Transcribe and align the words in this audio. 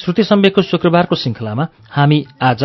श्रुति 0.00 0.24
सम्वेकको 0.24 0.62
शुक्रबारको 0.62 1.16
श्रृङ्खलामा 1.16 1.66
हामी 1.90 2.24
आज 2.42 2.64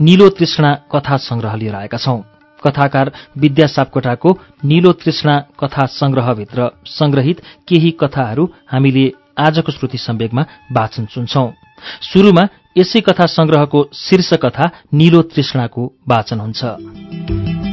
निलो 0.00 0.28
तृष्णा 0.28 0.72
कथा 0.92 1.16
संग्रह 1.16 1.54
लिएर 1.54 1.74
आएका 1.74 1.98
छौं। 1.98 2.20
कथाकार 2.62 3.12
विद्या 3.38 3.66
सापकोटाको 3.66 4.38
निलो 4.64 4.92
तृष्णा 4.92 5.38
कथा 5.60 5.86
संग्रहभित्र 5.86 6.70
संग्रहित 6.86 7.42
केही 7.68 7.90
कथाहरू 8.00 8.48
हामीले 8.72 9.12
आजको 9.38 9.72
श्रुति 9.72 9.98
सम्वेकमा 9.98 10.46
वाचन 10.72 11.06
सुन्छौं। 11.06 11.50
शुरूमा 12.02 12.48
यसै 12.78 13.00
कथा 13.00 13.26
संग्रहको 13.26 13.88
शीर्ष 13.94 14.32
कथा 14.42 14.70
निलो 14.94 15.22
तृष्णाको 15.34 15.92
वाचन 16.08 16.40
हुन्छ। 16.40 17.63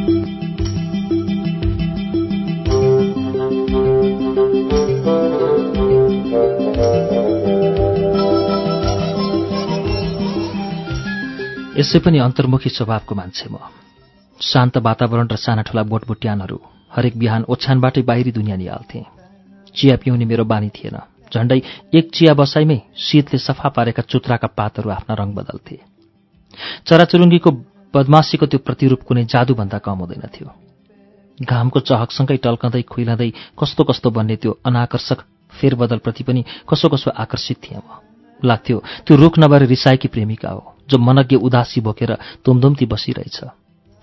यसै 11.81 11.99
पनि 12.05 12.17
अन्तर्मुखी 12.21 12.69
स्वभावको 12.69 13.13
मान्छे 13.15 13.47
म। 13.49 13.57
शान्त 14.39 14.77
वातावरण 14.77 15.27
र 15.33 15.35
साना 15.35 15.61
ठुला 15.65 15.83
बोटबुट्यानहरू 15.83 16.57
हरेक 16.93 17.13
बिहान 17.17 17.41
ओछ्यानबाटै 17.49 18.01
बाहिरी 18.05 18.31
दुनियाँ 18.31 18.57
निहाल्थे। 18.57 18.99
चिया 19.75 19.95
पिउने 19.97 20.25
मेरो 20.25 20.45
बानी 20.45 20.69
थिएन। 20.69 20.97
झण्डै 21.33 21.59
एक 21.93 22.05
चिया 22.13 22.33
बसाइमै 22.33 22.77
शीतले 22.97 23.37
सफा 23.39 23.69
पारेका 23.69 24.03
चुत्राका 24.03 24.47
पातहरू 24.57 24.89
आफ्ना 24.89 25.13
रङ 25.15 25.29
बदल्थे। 25.33 25.77
चराचुरुङ्गीको 26.87 27.51
बदमासीको 27.93 28.45
त्यो 28.45 28.59
प्रतिरूप 28.59 29.01
कुनै 29.07 29.23
जादुभन्दा 29.25 29.77
कम 29.77 29.97
हुँदैन 30.03 30.25
थियो। 30.35 30.49
घामको 31.39 31.79
चहकसँगै 31.79 32.37
टल्कँदै 32.37 32.81
खुइलाँदै 32.83 33.29
कस्तो 33.59 33.83
कस्तो 33.83 34.09
बन्ने 34.11 34.35
त्यो 34.35 34.51
अनाकर्षक 34.65 35.19
फेरबदलप्रति 35.53 36.23
पनि 36.23 36.41
कसो 36.69 36.89
कसो 36.89 37.09
आकर्षित 37.23 37.57
थिएँ 37.63 37.81
म। 37.81 37.87
लाग्थ्यो 38.43 38.77
त्यो 39.05 39.17
रुख 39.17 39.39
नभएर 39.39 39.65
रिसाएकी 39.65 40.07
प्रेमिका 40.07 40.49
हो। 40.49 40.70
जो 40.91 40.97
मनज्ञ 40.97 41.35
उदासी 41.39 41.81
बोकेर 41.81 42.11
तुमधुम्ती 42.45 42.85
बसिरहेछ। 42.85 43.39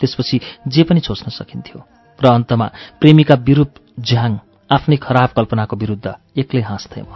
त्यसपछि 0.00 0.40
जे 0.68 0.82
पनि 0.82 1.00
सोच्न 1.00 1.28
सकिन्थ्यो। 1.30 1.78
र 2.18 2.24
अन्तमा 2.28 2.66
प्रेमिका 3.00 3.34
विरूप 3.46 3.70
झ्याङ 4.00 4.32
आफ्नै 4.70 4.96
खराब 4.96 5.30
कल्पनाको 5.36 5.74
विरुद्ध 5.76 6.06
एक्लै 6.36 6.62
हाँस्थे 6.62 7.00
म। 7.02 7.12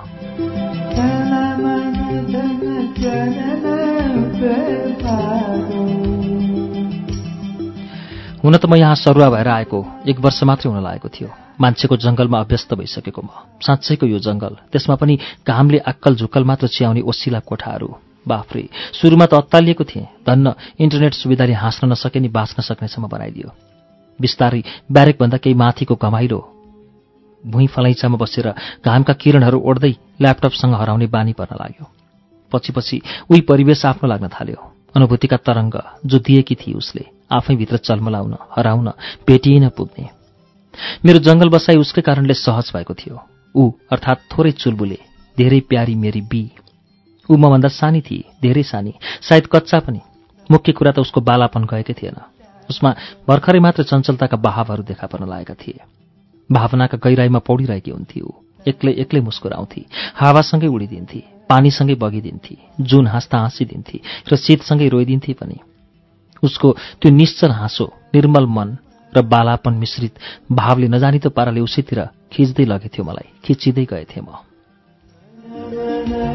हुन 8.43 8.57
त 8.57 8.67
म 8.67 8.75
यहाँ 8.75 8.95
सरुवा 8.95 9.29
भएर 9.31 9.49
आएको 9.49 9.79
एक 10.11 10.19
वर्ष 10.19 10.43
मात्रै 10.43 10.67
हुन 10.71 10.83
लागेको 10.83 11.09
थियो। 11.09 11.29
मान्छेको 11.61 11.95
जङ्गलमा 11.97 12.39
अभ्यस्त 12.41 12.75
भइसकेको 12.75 13.23
म। 13.23 13.31
साँच्चैको 13.63 14.07
यो 14.07 14.19
जङ्गल 14.19 14.53
त्यसमा 14.73 14.95
पनि 14.99 15.15
घामले 15.47 15.79
आक्कल 15.79 16.13
झुक्कल 16.19 16.43
मात्र 16.45 16.67
च्याउने 16.67 17.01
ओसिला 17.07 17.41
कोठाहरू। 17.47 18.12
बाफ्रे। 18.29 18.69
सुरुमा 18.93 19.27
त 19.27 19.35
अत्तालिएको 19.35 19.85
थिएँ। 19.85 20.07
धन्न 20.27 20.55
इन्टरनेट 20.79 21.15
सुविधाले 21.15 21.53
हाँस्न 21.53 21.93
नसके 21.93 22.21
नि 22.21 22.29
बाँच्न 22.29 22.63
सक्नेसम्म 22.63 23.09
बनाइदियो। 23.09 23.49
बिस्तारै 24.21 24.63
ब्यारेकभन्दा 24.93 25.37
केही 25.37 25.55
माथिको 25.55 25.95
घमाइलो 25.95 26.39
भुइँ 27.45 27.67
फलैँचामा 27.67 28.17
बसेर 28.17 28.49
घामका 28.87 29.13
किरणहरू 29.13 29.59
ओढ्दै 29.59 29.95
ल्यापटपसँग 30.21 30.75
हराउने 30.75 31.07
बानी 31.07 31.33
पर्न 31.33 31.57
लाग्यो। 31.61 31.87
पछि 32.53 32.73
पछि 32.73 33.01
उही 33.31 33.41
परिवेश 33.41 33.87
आफ्नो 33.87 34.09
लाग्न 34.09 34.29
थाल्यो। 34.29 34.61
अनुभूतिका 34.97 35.37
तरङ्ग 35.37 35.75
जो 36.07 36.19
दिएकी 36.19 36.55
थिए 36.55 36.75
उसले। 36.75 37.05
आफैभित्र 37.33 37.77
चल्मलाउन 37.77 38.37
हराउन 38.57 38.89
भेटिएन 39.27 39.69
पुग्ने। 39.69 40.09
मेरो 41.05 41.19
जङ्गल 41.19 41.49
बसाई 41.49 41.77
उसकै 41.77 42.03
कारणले 42.03 42.35
सहज 42.35 42.71
भएको 42.75 42.95
थियो। 42.95 43.17
ऊ 43.55 43.73
अर्थात् 43.93 44.29
थोरै 44.33 44.53
चुलबुले 44.53 44.99
धेरै 45.37 45.61
प्यारी 45.61 45.95
मेरी 45.95 46.21
बी 46.21 46.43
ऊ 47.33 47.37
मभन्दा 47.37 47.69
सानी 47.69 48.01
थिए 48.01 48.25
धेरै 48.43 48.63
सानी 48.63 48.95
सायद 49.23 49.47
कच्चा 49.47 49.81
पनि। 49.81 50.01
मुख्य 50.51 50.73
कुरा 50.73 50.93
त 50.93 50.99
उसको 50.99 51.21
बालापन 51.21 51.65
गएकै 51.65 51.93
थिएन। 51.93 52.15
उसमा 52.71 52.95
भर्खरै 53.29 53.59
मात्र 53.59 53.83
चञ्चलताका 53.83 54.37
बहावहरू 54.37 54.83
देखा 54.83 55.07
पर्न 55.07 55.29
लागेका 55.29 55.55
थिए। 55.55 55.81
भावनाका 56.53 56.99
गहिराईमा 57.05 57.39
पौडिरहेकी 57.39 57.91
हुन्थे 57.91 58.21
ऊ। 58.21 58.31
एक्लै 58.69 58.93
एक्लै 58.93 59.21
मुस्कुराउँथे। 59.21 59.85
हावासँगै 60.15 60.67
उडिदिन्थे। 60.67 61.23
पानीसँगै 61.49 61.95
बगिदिन्थे। 61.95 62.57
जुन 62.81 63.07
हाँस्दा 63.07 63.39
हाँसिदिन्थे 63.39 64.01
र 64.33 64.37
शीतसँगै 64.37 64.89
रोइदिन्थे 64.89 65.33
पनि। 65.33 65.57
उसको 66.43 66.77
त्यो 67.01 67.13
निश्चल 67.13 67.51
हाँसो 67.51 67.93
निर्मल 68.15 68.47
मन 68.47 68.77
र 69.13 69.23
बालापन 69.23 69.75
मिश्रित 69.75 70.15
भावले 70.53 70.89
नजानी 70.89 71.19
त 71.19 71.27
पाराले 71.27 71.61
उसैतिर 71.61 72.07
खिच्दै 72.33 72.65
लगेथ्यो 72.65 73.05
मलाई 73.05 73.29
खिचिँदै 73.45 73.85
गएथे 73.85 74.21
म। 74.21 76.32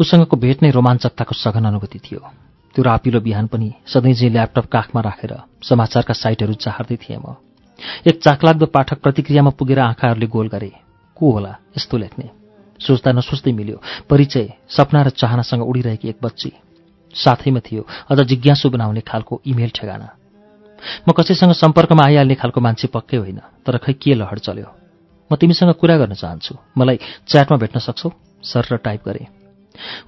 उसँगको 0.00 0.36
भेट 0.36 0.62
नै 0.62 0.70
रोमाञ्चकताको 0.70 1.34
सघन 1.34 1.64
अनुभूति 1.64 1.98
थियो। 1.98 2.20
त्यो 2.74 2.82
रापिलो 2.82 3.20
बिहान 3.20 3.46
पनि 3.46 3.72
सधैँ 3.86 4.14
जे 4.14 4.28
ल्यापटप 4.28 4.66
काखमा 4.66 5.00
राखेर 5.00 5.32
समाचारका 5.60 6.14
साइटहरू 6.14 6.54
चाहर्दै 6.54 6.96
थिएँ 6.96 7.18
म। 7.18 7.36
एक 8.08 8.20
चाखलाग्दो 8.22 8.66
पाठक 8.66 8.98
प्रतिक्रियामा 9.02 9.50
पुगेर 9.50 9.78
आँखाहरूले 9.78 10.26
गोल 10.26 10.48
गरे 10.48 10.72
को 11.16 11.30
होला 11.30 11.52
यस्तो 11.76 11.96
लेख्ने? 11.96 12.26
सोच्दा 12.80 13.12
नसोच्दै 13.12 13.52
मिल्यो 13.52 13.76
परिचय 14.08 14.48
सपना 14.68 15.02
र 15.02 15.08
चाहनासँग 15.12 15.62
उडिरहेकी 15.62 16.08
एक 16.08 16.18
बच्ची। 16.22 16.52
साथैमा 17.14 17.60
थियो 17.60 17.82
अझ 18.08 18.18
जिज्ञासु 18.20 18.70
बनाउने 18.70 19.00
खालको 19.00 19.40
इमेल 19.46 19.70
ठेगाना। 19.76 20.08
म 21.08 21.12
कसैसँग 21.12 21.52
सम्पर्कमा 21.52 22.06
आइहाल्ने 22.06 22.34
खालको 22.40 22.60
मान्छे 22.60 22.88
पक्कै 22.88 23.16
होइन 23.16 23.40
तर 23.66 23.76
खै 23.76 23.92
के 23.92 24.14
लहर 24.14 24.38
चल्यो? 24.38 24.68
म 25.30 25.36
तिमीसँग 25.36 25.72
कुरा 25.76 25.96
गर्न 25.98 26.14
चाहन्छु। 26.14 26.54
मलाई 26.78 26.98
च्याटमा 27.28 27.56
भेट्न 27.58 27.78
सक्छौ? 27.80 28.08
सर 28.42 28.64
र 28.72 28.76
टाइप 28.80 29.02
गरेँ। 29.04 29.39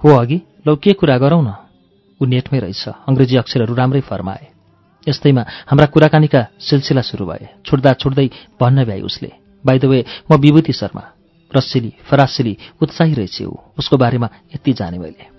हो 0.03 0.09
अघि 0.09 0.41
लौ 0.67 0.75
के 0.75 0.93
कुरा 0.93 1.17
गरौँ 1.17 1.43
न? 1.43 1.53
ऊ 2.21 2.25
नेटमै 2.25 2.59
रहेछ। 2.59 2.87
अङ्ग्रेजी 2.87 3.35
अक्षरहरू 3.37 3.73
राम्रै 3.75 4.01
फर्माए। 4.01 4.47
यस्तैमा 5.07 5.41
हाम्रा 5.41 5.85
कुराकानीका 5.85 6.47
सिलसिला 6.59 7.01
सुरु 7.01 7.25
भए। 7.25 7.49
छुट्दा 7.65 7.93
छुट्दै 7.93 8.29
भन्न 8.61 8.85
भ्याइ 8.85 9.01
उसले। 9.01 9.31
बाई 9.65 9.79
द 9.79 9.85
वे 9.85 10.05
म 10.31 10.35
विभूति 10.35 10.73
शर्मा। 10.73 11.03
रसिली 11.57 11.93
फरासिली 12.09 12.57
उत्साही 12.81 13.13
रहेछ 13.13 13.41
ऊ। 13.41 13.55
उसको 13.77 13.97
बारेमा 13.97 14.29
यति 14.55 14.73
जाने 14.73 14.97
मैले। 14.97 15.33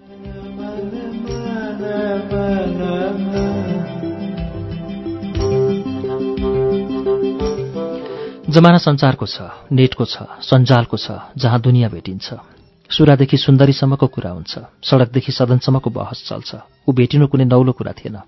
जमाना 8.50 8.78
संचारको 8.78 9.26
छ 9.26 9.38
नेटको 9.72 10.04
छ 10.04 10.22
सञ्जालको 10.40 10.96
छ 10.96 11.10
जहाँ 11.36 11.60
दुनियाँ 11.60 11.90
भेटिन्छ। 11.90 12.34
सुरादेखि 12.90 13.36
सुन्दरीसम्मको 13.36 14.06
कुरा 14.06 14.30
हुन्छ। 14.30 14.58
सडकदेखि 14.84 15.32
सदनसम्मको 15.32 15.90
बहस 15.90 16.28
चल्छ। 16.28 16.50
ऊ 16.88 16.92
भेटिनु 16.92 17.26
कुनै 17.26 17.44
नौलो 17.44 17.72
कुरा 17.72 17.92
थिएन। 17.92 18.18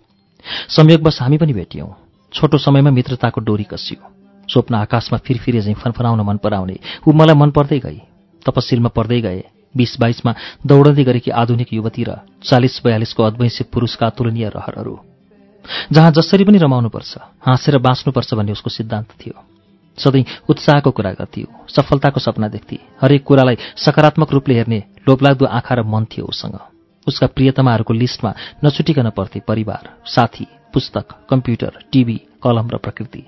संयोगवश 0.69 1.23
हामी 1.23 1.39
पनि 1.39 1.53
भेटियौँ। 1.53 1.91
छोटो 2.33 2.59
समयमा 2.59 2.91
मित्रताको 2.91 3.41
डोरी 3.41 3.65
कसियो। 3.65 4.01
स्वप्न 4.49 4.75
आकाशमा 4.75 5.19
फिरफिरे 5.19 5.61
झैँ 5.61 5.75
फनफनाउन 5.75 6.21
मन 6.21 6.37
पराउने। 6.37 6.79
ऊ 7.09 7.13
मलाई 7.13 7.35
मन 7.35 7.51
पर्दै 7.51 7.79
गई 7.79 8.01
तपसिलमा 8.47 8.89
पर्दै 8.89 9.21
गए। 9.21 9.43
बिस 9.77 10.01
बाइसमा 10.01 10.35
दौडँदै 10.67 11.05
गरेकी 11.05 11.31
आधुनिक 11.31 11.73
युवती 11.73 12.05
र 12.05 12.11
चालिस 12.43 12.81
बयालिसको 12.85 13.23
अद्वैंसी 13.23 13.65
पुरुषका 13.65 14.07
अतुलनीय 14.07 14.49
रहरहरू। 14.49 14.99
जहाँ 15.93 16.11
जसरी 16.11 16.45
पनि 16.45 16.59
रमाउनुपर्छ 16.59 17.13
हाँसेर 17.47 17.79
बाँच्नुपर्छ 17.79 18.35
भन्ने 18.35 18.53
उसको 18.53 18.71
सिद्धान्त 18.71 19.09
थियो। 19.21 19.56
सधैँ 19.99 20.25
उत्साहको 20.49 20.91
कुरा 20.91 21.13
गर्थ्यो 21.13 21.47
सफलताको 21.69 22.21
सपना 22.21 22.49
देख्थे। 22.49 22.79
हरेक 23.01 23.25
कुरालाई 23.25 23.57
सकारात्मक 23.77 24.33
रूपले 24.33 24.55
हेर्ने 24.55 24.83
लोभलाग्दो 25.09 25.47
आँखा 25.47 25.75
र 25.75 25.83
मन 25.83 26.05
थियो 26.05 26.27
उसँग। 26.27 26.59
उसका 27.07 27.27
प्रियतमाहरूको 27.27 27.95
लिस्टमा 27.95 28.35
नछुटिकन 28.65 29.11
पर्थे 29.11 29.41
परिवार 29.41 29.89
साथी 30.07 30.47
पुस्तक 30.73 31.15
कम्प्युटर 31.31 31.73
टिभी 31.93 32.21
कलम 32.43 32.69
र 32.71 32.77
प्रकृति। 32.77 33.25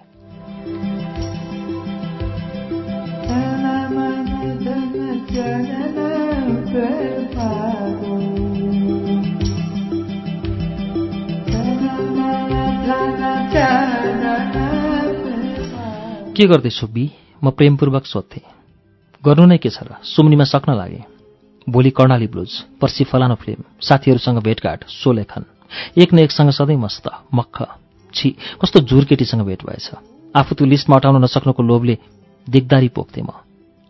के 16.38 16.46
गर्दैछु 16.46 16.86
बी? 16.86 17.10
म 17.42 17.50
प्रेमपूर्वक 17.50 18.04
सोध्थेँ। 18.06 18.46
गर्नु 19.24 19.46
नै 19.46 19.58
के 19.58 19.70
छ 19.70 19.82
र? 19.82 19.98
सुम्नीमा 20.06 20.46
सक्न 20.46 20.70
लागे। 20.70 21.02
भोलि 21.66 21.90
कर्णाली 21.90 22.26
ब्लुज 22.30 22.78
पर्सि 22.78 23.04
फलानो 23.10 23.34
फिल्म 23.34 23.62
साथीहरूसँग 23.82 24.38
भेटघाट 24.38 24.86
सो 24.86 25.12
लेखन। 25.18 25.44
एक 25.98 26.14
न 26.14 26.18
एकसँग 26.22 26.50
सधैँ 26.54 26.78
मस्त 26.78 27.10
मक्ख 27.34 27.58
छि 28.14 28.28
कस्तो 28.62 28.80
झुर 28.86 29.04
केटीसँग 29.04 29.42
भेट 29.42 29.66
भएछ। 29.66 29.90
आफू 30.30 30.54
त्यो 30.54 30.66
लिस्टमा 30.66 30.96
अटाउन 30.96 31.18
नसक्नुको 31.26 31.62
लोभले 31.62 31.98
दिगदारी 32.46 32.88
पोख्थेँ 32.94 33.26
म। 33.26 33.34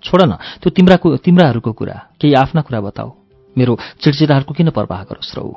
छोड 0.00 0.20
न 0.24 0.40
त्यो 0.64 0.72
तिम्राको 0.72 1.16
तिम्राहरूको 1.20 1.72
कुरा 1.76 1.96
केही 2.16 2.32
आफ्ना 2.32 2.60
कुरा 2.64 2.80
बताऊ। 2.80 3.10
मेरो 3.56 3.78
चिडचिडाहरूको 4.00 4.54
किन 4.56 4.70
प्रवाह 4.72 5.04
गरोस् 5.04 5.36
र 5.36 5.44
ऊ? 5.44 5.52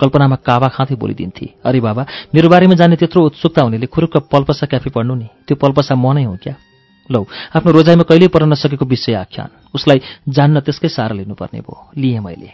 कल्पनामा 0.00 0.36
काबा 0.36 0.68
खाँदै 0.68 0.94
बोलिदिन्थे। 0.94 1.46
अरे 1.64 1.80
बाबा 1.80 2.02
मेरो 2.34 2.48
बारेमा 2.48 2.74
जाने 2.74 2.96
त्यत्रो 2.96 3.20
उत्सुकता 3.26 3.62
हुनेले 3.62 3.86
खुरुक्क 3.86 4.16
पल्पसा 4.32 4.66
क्याफे 4.66 4.90
पढ्नु 4.90 5.14
नि। 5.14 5.28
त्यो 5.48 5.56
पल्पसा 5.56 5.94
म 5.94 6.12
नै 6.12 6.24
हो 6.24 6.36
क्या? 6.36 6.54
लौ 7.10 7.22
आफ्नो 7.56 7.72
रोजाइमा 7.72 8.02
कहिल्यै 8.02 8.28
पढ्न 8.28 8.52
नसकेको 8.52 8.84
विषय 8.84 9.14
आख्यान। 9.14 9.48
उसलाई 9.74 9.98
जान्न 10.28 10.60
त्यसकै 10.60 10.88
सारा 10.88 11.14
लिनुपर्ने 11.16 11.60
भयो। 11.60 11.76
लिएँ 11.96 12.20
मैले। 12.20 12.50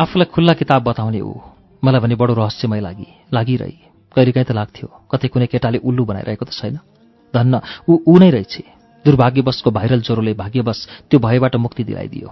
आफूलाई 0.00 0.26
खुल्ला 0.34 0.52
किताब 0.52 0.82
बताउने 0.82 1.20
ऊ। 1.20 1.34
मलाई 1.84 2.00
भने 2.00 2.14
बडो 2.14 2.34
रहस्यमय 2.34 2.80
लागि। 2.80 3.06
लागिरहे। 3.34 3.76
कहिलेकाहीँ 4.16 4.46
त 4.46 4.52
लाग्थ्यो। 4.52 4.88
कतै 5.10 5.28
कुनै 5.28 5.46
केटाले 5.46 5.78
उल्लु 5.78 6.04
बनाइरहेको 6.04 6.44
त 6.46 6.50
छैन। 6.50 6.78
धन्न। 7.34 7.60
ऊ 7.88 7.98
ऊ 8.06 8.18
नै 8.18 8.30
रहेछ। 8.30 8.54
दुर्भाग्यवशको 9.04 9.70
भाइरल 9.70 10.00
ज्वरोले 10.00 10.32
भाग्यवश 10.34 10.78
त्यो 11.10 11.18
भयबाट 11.20 11.56
मुक्ति 11.56 11.84
दिलाइदियो। 11.84 12.28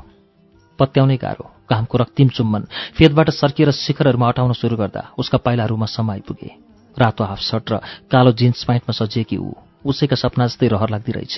पत्याउनै 0.78 1.16
गाह्रो। 1.16 1.44
घामको 1.68 1.98
रक्तिम 1.98 2.28
चुम्बन। 2.28 2.62
फेदबाट 2.96 3.30
सर्किएर 3.32 3.70
शिखरहरूमा 3.72 4.28
अटाउन 4.28 4.52
सुरु 4.52 4.76
गर्दा 4.76 5.02
उसका 5.18 5.38
पाइलाहरूमा 5.38 5.86
सम 5.86 6.10
आइपुगे 6.10 6.50
रातो 6.96 7.24
हाफ 7.24 7.40
सर्ट 7.40 7.66
र 7.72 7.74
कालो 8.08 8.32
जिन्स 8.32 8.64
प्यान्टमा 8.64 8.92
सजिएकी 8.92 9.36
ऊ। 9.36 9.52
उसैका 9.84 10.16
सपना 10.16 10.46
जस्तै 10.46 10.68
रहर 10.68 10.90
लाग्दै 10.90 11.12
रहेछ। 11.12 11.36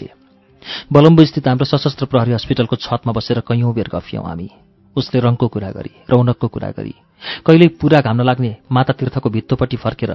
बलम्बु 0.92 1.24
स्थित 1.24 1.48
हाम्रो 1.48 1.64
सशस्त्र 1.66 2.06
प्रहरी 2.06 2.32
हस्पिटलको 2.32 2.76
छतमा 2.76 3.12
बसेर 3.12 3.40
कैयौँ 3.40 3.74
बेर 3.74 3.88
गफियौँ 3.88 4.24
हामी। 4.24 4.48
उसले 4.96 5.20
रङको 5.20 5.46
कुरा 5.48 5.70
गरी 5.70 5.92
रौनकको 6.10 6.48
कुरा 6.48 6.70
गरी। 6.70 6.94
कहिल्यै 7.46 7.68
पुरा 7.80 8.00
घाम 8.00 8.16
नलाग्ने 8.16 8.56
माता 8.70 8.92
तीर्थको 8.92 9.30
भित्तोपट्टि 9.30 9.76
फर्केर 9.76 10.12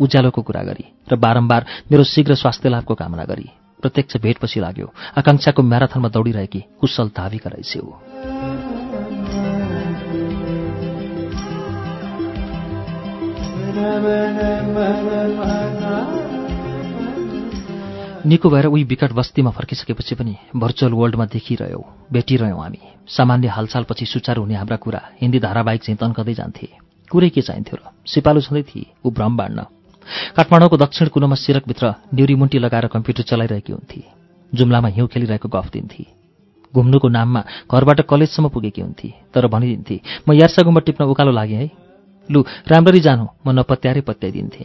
उज्यालोको 0.00 0.42
कुरा 0.42 0.62
गरी 0.62 0.84
र 1.12 1.16
बारम्बार 1.16 1.66
मेरो 1.92 2.04
शीघ्र 2.04 2.34
स्वास्थ्य 2.34 2.68
लाभको 2.68 2.94
कामना 2.94 3.24
गरी 3.24 3.48
प्रत्यक्ष 3.82 4.16
भेटपछि 4.16 4.60
लाग्यो 4.60 4.92
आकाङ्क्षाको 5.18 5.62
म्याराथनमा 5.62 6.08
दौडिरहेकी 6.08 6.64
कुशल 6.80 7.10
धाविका 7.16 7.50
रहेछ 7.50 7.76
निको 18.26 18.50
भएर 18.50 18.66
उही 18.66 18.84
विकट 18.84 19.12
बस्तीमा 19.12 19.50
फर्किसकेपछि 19.50 20.14
पनि 20.14 20.36
भर्चुअल 20.56 20.92
वर्ल्डमा 20.92 21.24
देखिरह्यौँ 21.24 21.84
भेटिरह्यौँ 22.12 22.62
हामी। 22.62 22.78
सामान्य 23.08 23.48
हालचालपछि 23.48 24.06
सुचारू 24.06 24.42
हुने 24.42 24.54
हाम्रा 24.54 24.76
कुरा 24.76 25.02
हिन्दी 25.22 25.38
धारावाहिक 25.38 25.82
चाहिँ 25.82 25.98
तन्कँदै 25.98 26.34
जान्थे। 26.34 26.68
कुरै 27.10 27.28
के 27.28 27.42
चाहिन्थ्यो 27.42 27.78
र? 27.78 27.90
सिपालु 28.06 28.40
छँदै 28.40 28.62
थिए 28.62 28.90
ऊ 29.04 29.10
भ्रम 29.10 29.36
बाँड्न। 29.36 29.75
काठमाडौँको 30.36 30.76
दक्षिण 30.76 31.08
कुनोमा 31.08 31.34
सिरकभित्र 31.36 31.94
न्युरीमुन्टी 32.14 32.58
लगाएर 32.58 32.86
कम्प्युटर 32.86 33.22
चलाइरहेकी 33.22 33.72
हुन्थे। 33.72 34.02
जुम्लामा 34.52 34.88
हिउँ 34.88 35.08
खेलिरहेको 35.08 35.48
गफ 35.48 35.70
दिन्थे। 35.72 36.04
घुम्नुको 36.74 37.08
नाममा 37.08 37.40
घरबाट 37.72 38.00
कलेजसम्म 38.00 38.48
पुगेकी 38.48 38.80
हुन्थे 38.82 39.08
तर 39.34 39.46
भनिदिन्थे 39.46 40.00
म 40.28 40.32
यार्सागुम्बा 40.32 40.80
टिप्न 40.86 41.04
उकालो 41.04 41.32
लागेँ 41.32 41.56
है। 41.56 41.70
लु 42.28 42.42
राम्ररी 42.68 43.00
जानु 43.00 43.26
म 43.46 43.50
नपत्यारै 43.58 44.00
पत्याइदिन्थे। 44.00 44.64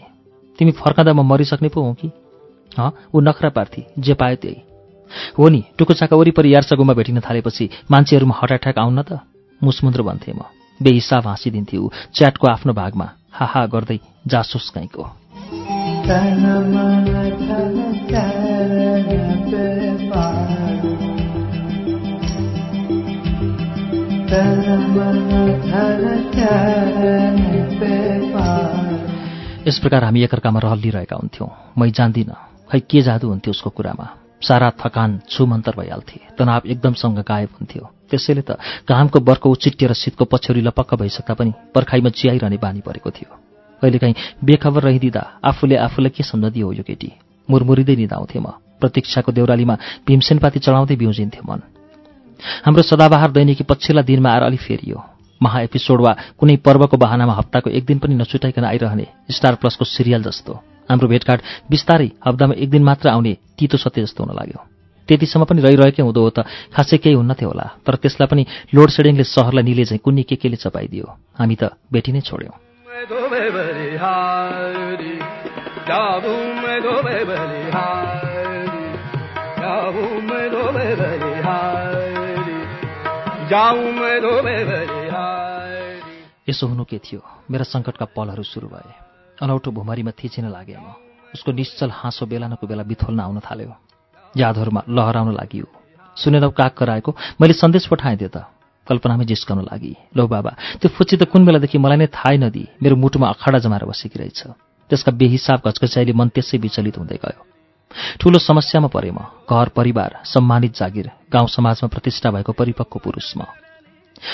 तिमी 0.60 0.72
फर्काँदा 0.72 1.14
म 1.14 1.22
मरिसक्ने 1.22 1.70
पो 1.70 1.82
हौ 1.82 1.94
कि? 1.94 2.10
हँ 2.78 2.92
ऊ 3.14 3.20
नखरा 3.20 3.50
पार्थी 3.50 3.86
जे 4.00 4.14
पायो 4.14 4.36
त्यही। 4.36 4.62
हो 5.38 5.48
नि 5.50 5.64
टुकुचाका 5.78 6.16
वरिपरि 6.16 6.54
यार्सागुम्बा 6.54 6.94
भेटिन 6.94 7.20
थालेपछि 7.20 7.70
मान्छेहरूमा 7.92 8.36
हटाठ्याक 8.42 8.78
आउन 8.78 9.02
त? 9.02 9.20
मुसमुन्द्र 9.64 10.02
भन्थे 10.02 10.32
म। 10.34 10.42
बेहिसाब 10.80 11.28
हाँसिदिन्थे 11.28 11.78
ऊ 11.78 11.90
च्याटको 12.14 12.48
आफ्नो 12.48 12.74
भागमा। 12.74 13.08
हाहा 13.32 13.66
गर्दै 13.66 14.00
जासोस 14.28 14.70
काहीँको 14.76 15.21
यस 15.32 15.48
प्रकार 29.80 30.04
हामी 30.04 30.24
एकअर्कामा 30.24 30.60
रहलिरहेका 30.60 31.16
हुन्थ्यौँ। 31.16 31.50
मै 31.78 31.92
जान्दिनँ। 31.92 32.36
खै 32.72 32.80
के 32.80 33.02
जादु 33.02 33.28
हुन्थ्यो 33.28 33.52
उसको 33.52 33.70
कुरामा? 33.70 34.10
सारा 34.42 34.72
थकान 34.86 35.22
छुमन्तर 35.30 35.74
भइहाल्थे। 35.80 36.20
तनाव 36.38 36.62
एकदमसँग 36.68 37.20
गायब 37.20 37.50
हुन्थ्यो। 37.54 37.90
त्यसैले 38.12 38.42
त 38.42 38.52
घामको 38.90 39.20
बर्को 39.20 39.52
उचिटिएर 39.52 39.94
शीतको 39.94 40.26
पछ्यौरी 40.26 40.62
लपक्क 40.62 40.96
भइसक्दा 40.96 41.34
पनि 41.34 41.54
पर्खाइमा 41.76 42.10
चियाइरहने 42.10 42.58
बानी 42.58 42.82
परेको 42.82 43.12
थियो। 43.12 43.51
कहिलेकाहीँ 43.82 44.16
बेखबर 44.46 44.82
रहिदिँदा 44.84 45.22
आफूले 45.44 45.76
आफूलाई 45.76 46.10
के 46.16 46.24
सम्झदियो 46.24 46.66
हो 46.68 46.74
यो 46.74 46.84
केटी? 46.84 47.10
मुरमुरिँदै 47.50 47.96
निधाउँथे 47.96 48.40
म। 48.40 48.48
प्रतीक्षाको 48.80 49.32
देउरालीमा 49.32 49.76
भीमसेनपाती 50.08 50.60
चढाउँदै 50.60 50.96
बिउजिन्थ्यो 50.96 51.44
मन। 51.46 51.60
हाम्रो 52.66 52.82
सदाबहार 52.82 53.32
दैनिकी 53.32 53.64
पछिल्ला 53.64 54.02
दिनमा 54.02 54.30
आएर 54.30 54.44
अलि 54.44 54.58
फेरियो। 54.58 54.98
महा 55.42 55.62
एपिसोड 55.62 56.02
वा 56.02 56.14
कुनै 56.38 56.56
पर्वको 56.66 56.98
बहानामा 56.98 57.34
हप्ताको 57.34 57.70
एक 57.70 57.86
दिन 57.86 57.98
पनि 57.98 58.16
नछुटाइकन 58.16 58.66
आइरहने 58.66 59.06
स्टार 59.30 59.56
प्लसको 59.62 59.86
सिरियल 59.86 60.22
जस्तो। 60.24 60.54
हाम्रो 60.90 61.08
भेटघाट 61.08 61.42
बिस्तारै 61.70 62.10
हप्तामा 62.26 62.54
एक 62.58 62.70
दिन 62.70 62.84
मात्र 62.84 63.10
आउने 63.10 63.38
तितो 63.58 63.78
सत्य 63.78 64.02
जस्तो 64.02 64.24
हुन 64.24 64.34
लाग्यो। 64.38 64.60
त्यतिसम्म 65.10 65.46
पनि 65.46 65.62
रहिरहेकै 65.62 66.04
हुँदो 66.04 66.22
हो 66.22 66.30
त 66.30 66.46
खासै 66.74 66.98
केही 66.98 67.16
हुन्नथ्यो 67.18 67.50
होला। 67.50 67.66
तर 67.86 67.96
त्यसलाई 68.02 68.28
पनि 68.30 68.44
लोड 68.74 68.90
सेडिङले 68.90 69.24
सहरलाई 69.26 69.64
निले 69.66 69.86
चाहिँ 69.86 70.02
कुन्नी 70.02 70.24
के 70.30 70.36
केले 70.42 70.58
चपाइदियो? 70.62 71.06
हामी 71.38 71.56
त 71.58 71.74
भेटी 71.94 72.12
नै 72.12 72.22
छोड्यौँ। 72.22 72.71
यसो 86.50 86.68
हुनु 86.68 86.84
के 86.84 87.00
थियो। 87.00 87.22
मेरा 87.52 87.64
सङ्कटका 87.64 88.06
पलहरू 88.06 88.44
सुरु 88.44 88.68
भए। 88.68 88.94
अनौठो 89.42 89.72
भुमरीमा 89.72 90.12
थिचिन 90.12 90.50
लागे 90.50 90.78
म। 90.78 90.94
उसको 91.34 91.52
निश्चल 91.52 91.92
हाँसो 91.92 92.26
बेलानको 92.26 92.68
बेला 92.68 92.84
बिथोल्न 92.84 93.20
आउन 93.20 93.40
थाल्यो। 93.40 93.76
यादहरूमा 94.38 94.84
लहराउन 94.90 95.34
लागि 95.34 95.64
सुनेर 96.16 96.48
काग 96.48 96.72
कराएको। 96.72 97.16
मैले 97.42 97.54
सन्देश 97.54 97.88
पठाइदिएँ 97.88 98.30
त। 98.30 98.46
कल्पनामै 98.88 99.26
जिस्कन 99.26 99.60
लागि। 99.70 99.94
लौ 100.18 100.28
बाबा 100.28 100.52
त्यो 100.82 100.90
फुच्ची 100.90 101.16
त 101.18 101.24
कुन 101.32 101.46
बेलादेखि 101.46 101.78
मलाई 101.78 101.98
नै 101.98 102.08
थाहै 102.08 102.38
नदी। 102.38 102.64
मेरो 102.84 102.96
मुटुमा 102.96 103.28
अखाडा 103.30 103.60
जमाएर 103.60 103.86
बसेकी 103.86 104.18
रहेछ। 104.20 104.42
त्यसका 104.90 105.12
बेहिसाब 105.12 105.60
घचकचाइले 105.66 106.14
मन 106.14 106.28
त्यसै 106.36 106.58
विचलित 106.58 106.98
हुँदै 106.98 107.18
गयो। 107.24 107.42
ठूलो 108.20 108.40
समस्यामा 108.40 108.88
परे 108.88 109.12
म। 109.12 109.20
घर 109.48 109.68
परिवार 109.76 110.12
सम्मानित 110.24 110.74
जागिर 110.76 111.08
गाउँ 111.32 111.48
समाजमा 111.48 111.88
प्रतिष्ठा 111.88 112.32
भएको 112.32 112.52
परिपक्व 112.52 113.00
पुरुष 113.04 113.38
म। 113.38 113.46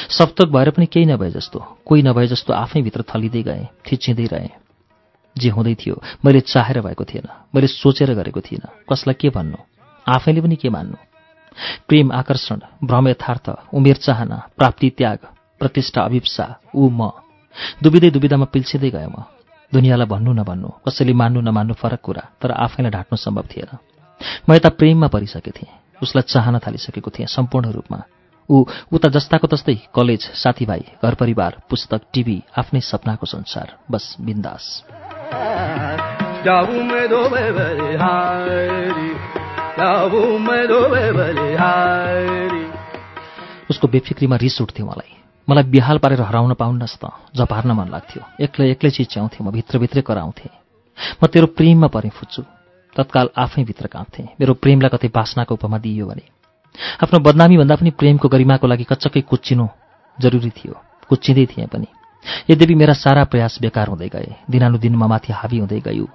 सप्तक 0.10 0.48
भएर 0.48 0.70
पनि 0.70 0.86
केही 0.86 1.06
नभए 1.06 1.30
जस्तो 1.32 1.60
कोही 1.86 2.02
नभए 2.02 2.28
जस्तो 2.28 2.54
आफैभित्र 2.54 3.02
थलिँदै 3.02 3.42
गएँ 3.44 3.66
थिचिँदै 3.86 4.26
रहेँ। 4.26 4.50
जे 5.36 5.50
हुँदै 5.50 5.76
थियो 5.76 5.96
मैले 6.26 6.40
चाहेर 6.40 6.82
भएको 6.82 7.04
थिएन। 7.04 7.28
मैले 7.56 7.68
सोचेर 7.68 8.14
गरेको 8.14 8.42
थिइनँ। 8.42 8.70
कसलाई 8.90 9.16
के 9.22 9.30
भन्नु? 9.30 9.58
आफैले 10.08 10.42
पनि 10.42 10.56
के 10.56 10.70
मान्नु? 10.70 10.98
प्रेम 11.88 12.12
आकर्षण 12.12 12.60
भ्रम 12.84 13.08
यथार्थ 13.08 13.50
उमेर 13.74 13.96
चाहना 13.96 14.38
प्राप्ति 14.58 14.90
त्याग 14.98 15.20
प्रतिष्ठा 15.60 16.02
अभिप्सा 16.02 16.46
ऊ 16.76 16.90
म। 16.90 17.12
दुबिँदै 17.84 18.10
दुविधामा 18.10 18.46
पिल्सिँदै 18.46 18.90
गएँ 18.90 19.08
म। 19.08 19.24
दुनियाँलाई 19.74 20.08
भन्नु 20.08 20.34
नभन्नु 20.34 20.70
कसैले 20.86 21.14
मान्नु 21.14 21.42
नमान्नु 21.42 21.74
फरक 21.74 22.02
कुरा 22.02 22.24
तर 22.42 22.52
आफैलाई 22.52 22.92
ढाँट्नु 22.92 23.18
सम्भव 23.18 23.46
थिएन। 23.52 23.72
म 24.50 24.54
यता 24.54 24.70
प्रेममा 24.70 25.08
परिसकेको 25.08 25.52
थिएँ 25.52 25.74
उसलाई 26.02 26.24
चाहन 26.28 26.60
थालिसकेको 26.60 27.10
थिएँ 27.12 27.28
सम्पूर्ण 27.28 27.72
रूपमा। 27.72 28.00
ऊ 28.50 28.66
उता 28.94 29.10
जस्ताको 29.10 29.48
तस्तै 29.48 29.76
कलेज 29.96 30.22
साथीभाइ 30.34 30.84
घर 31.04 31.14
परिवार 31.14 31.62
पुस्तक 31.70 32.02
टिभी 32.14 32.38
आफ्नै 32.58 32.82
सपनाको 32.82 33.26
संसार 33.26 33.68
बस 33.92 34.16
बिन्दास। 34.22 34.64
उसको 43.70 43.88
बेफिक्रीमा 43.88 44.36
रिस 44.36 44.62
उठ्थ्यो 44.62 44.86
मलाई। 44.86 45.12
मलाई 45.50 45.64
बिहाल 45.64 45.98
पारेर 45.98 46.22
हराउन 46.22 46.54
पाउन्नस् 46.54 46.98
त 46.98 47.14
झपार्न 47.38 47.72
मन 47.72 47.88
लाग्थ्यो। 47.94 48.22
एक्लै 48.42 48.72
एक्लै 48.72 48.90
चिच्याउँथेँ 48.90 49.46
म 49.46 49.52
भित्रभित्रै 49.54 50.02
कराउँथेँ। 50.02 50.50
म 51.22 51.28
तेरो 51.30 51.48
प्रेममा 51.54 51.88
परेँ 51.88 52.10
फुच्छु 52.10 52.42
तत्काल 52.96 53.30
आफै 53.38 53.64
भित्र 53.64 53.88
काँप्थेँ। 53.88 54.26
मेरो 54.42 54.54
प्रेमलाई 54.58 54.90
कतै 54.90 55.14
बासनाको 55.14 55.54
उपमा 55.54 55.78
दिइयो 55.78 56.06
भने। 56.10 56.26
आफ्नो 57.06 57.20
बदनामी 57.22 57.58
भन्दा 57.58 57.76
पनि 57.76 57.92
प्रेमको 57.94 58.28
गरिमाको 58.34 58.68
लागि 58.68 58.84
कच्चकै 58.84 59.22
कुच्चिनु 59.22 59.68
जरुरी 60.18 60.50
थियो। 60.50 60.74
कुच्चिँदै 61.10 61.46
थिएँ 61.46 61.70
पनि। 61.70 61.88
यद्यपि 62.50 62.76
मेरा 62.76 62.94
सारा 62.98 63.24
प्रयास 63.24 63.62
बेकार 63.62 63.88
हुँदै 63.94 64.10
गए। 64.10 64.36
दिनानुदिनमा 64.50 65.08
माथि 65.08 65.34
हावी 65.34 65.58
हुँदै 65.60 65.80
गयो। 65.86 66.08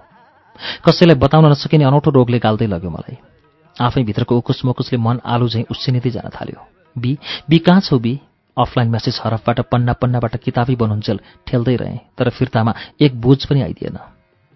कसैलाई 0.82 1.14
बताउन 1.14 1.46
नसकिने 1.46 1.84
अनौठो 1.84 2.10
रोगले 2.10 2.38
गाल्दै 2.38 2.66
लग्यो 2.66 2.90
मलाई। 2.90 3.31
आफैभित्रको 3.80 4.36
उकुस 4.36 4.64
मुकुसले 4.64 4.98
मन 4.98 5.20
आलु 5.24 5.48
झैँ 5.48 5.64
उसिनिँदै 5.70 6.10
जान 6.10 6.28
थाल्यो। 6.30 6.66
बी 6.96 7.18
बी 7.48 7.58
कहाँ 7.58 7.80
छौ 7.80 7.98
बी? 7.98 8.20
अफलाइन 8.56 8.90
म्यासेज 8.90 9.20
हरफबाट 9.24 9.60
पन्ना 9.60 9.92
पन्नाबाट 9.92 10.36
किताबै 10.36 10.74
बनुन्जेल 10.74 11.20
ठेल्दै 11.46 11.76
रहेँ 11.76 11.98
तर 12.18 12.30
फिर्तामा 12.30 12.74
एक 13.00 13.20
बोझ 13.20 13.44
पनि 13.44 13.62
आइदिएन। 13.62 13.98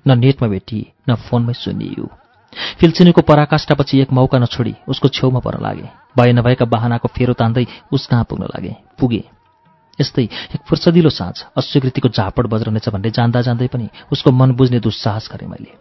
न 0.06 0.18
नेटमा 0.18 0.48
भेटिए 0.48 0.92
न 1.08 1.14
फोनमै 1.16 1.52
सुनियो। 1.52 2.08
फिल्चिनीको 2.80 3.22
पराकाष्ठापछि 3.22 4.00
एक 4.00 4.12
मौका 4.12 4.38
नछोडी 4.38 4.74
उसको 4.88 5.08
छेउमा 5.08 5.40
पर्न 5.40 5.62
लागे। 5.62 5.88
भए 6.18 6.32
नभएका 6.32 6.64
बाहनाको 6.64 7.08
फेरो 7.08 7.32
तान्दै 7.32 7.66
उस 7.92 8.06
कहाँ 8.06 8.24
पुग्न 8.24 8.44
लागे? 8.44 8.76
पुगे। 8.98 9.24
यस्तै 10.00 10.22
एक 10.54 10.60
फुर्सदिलो 10.68 11.10
साँझ 11.10 11.56
अस्वीकृतिको 11.56 12.08
झापड 12.08 12.46
बज्रनेछ 12.46 12.88
भन्ने 12.88 13.10
जान्दा 13.10 13.40
जान्दै 13.40 13.66
पनि 13.66 13.88
उसको 14.12 14.30
मन 14.30 14.52
बुझ्ने 14.52 14.80
दुस्साहस 14.80 15.28
गरेँ 15.32 15.48
मैले। 15.48 15.72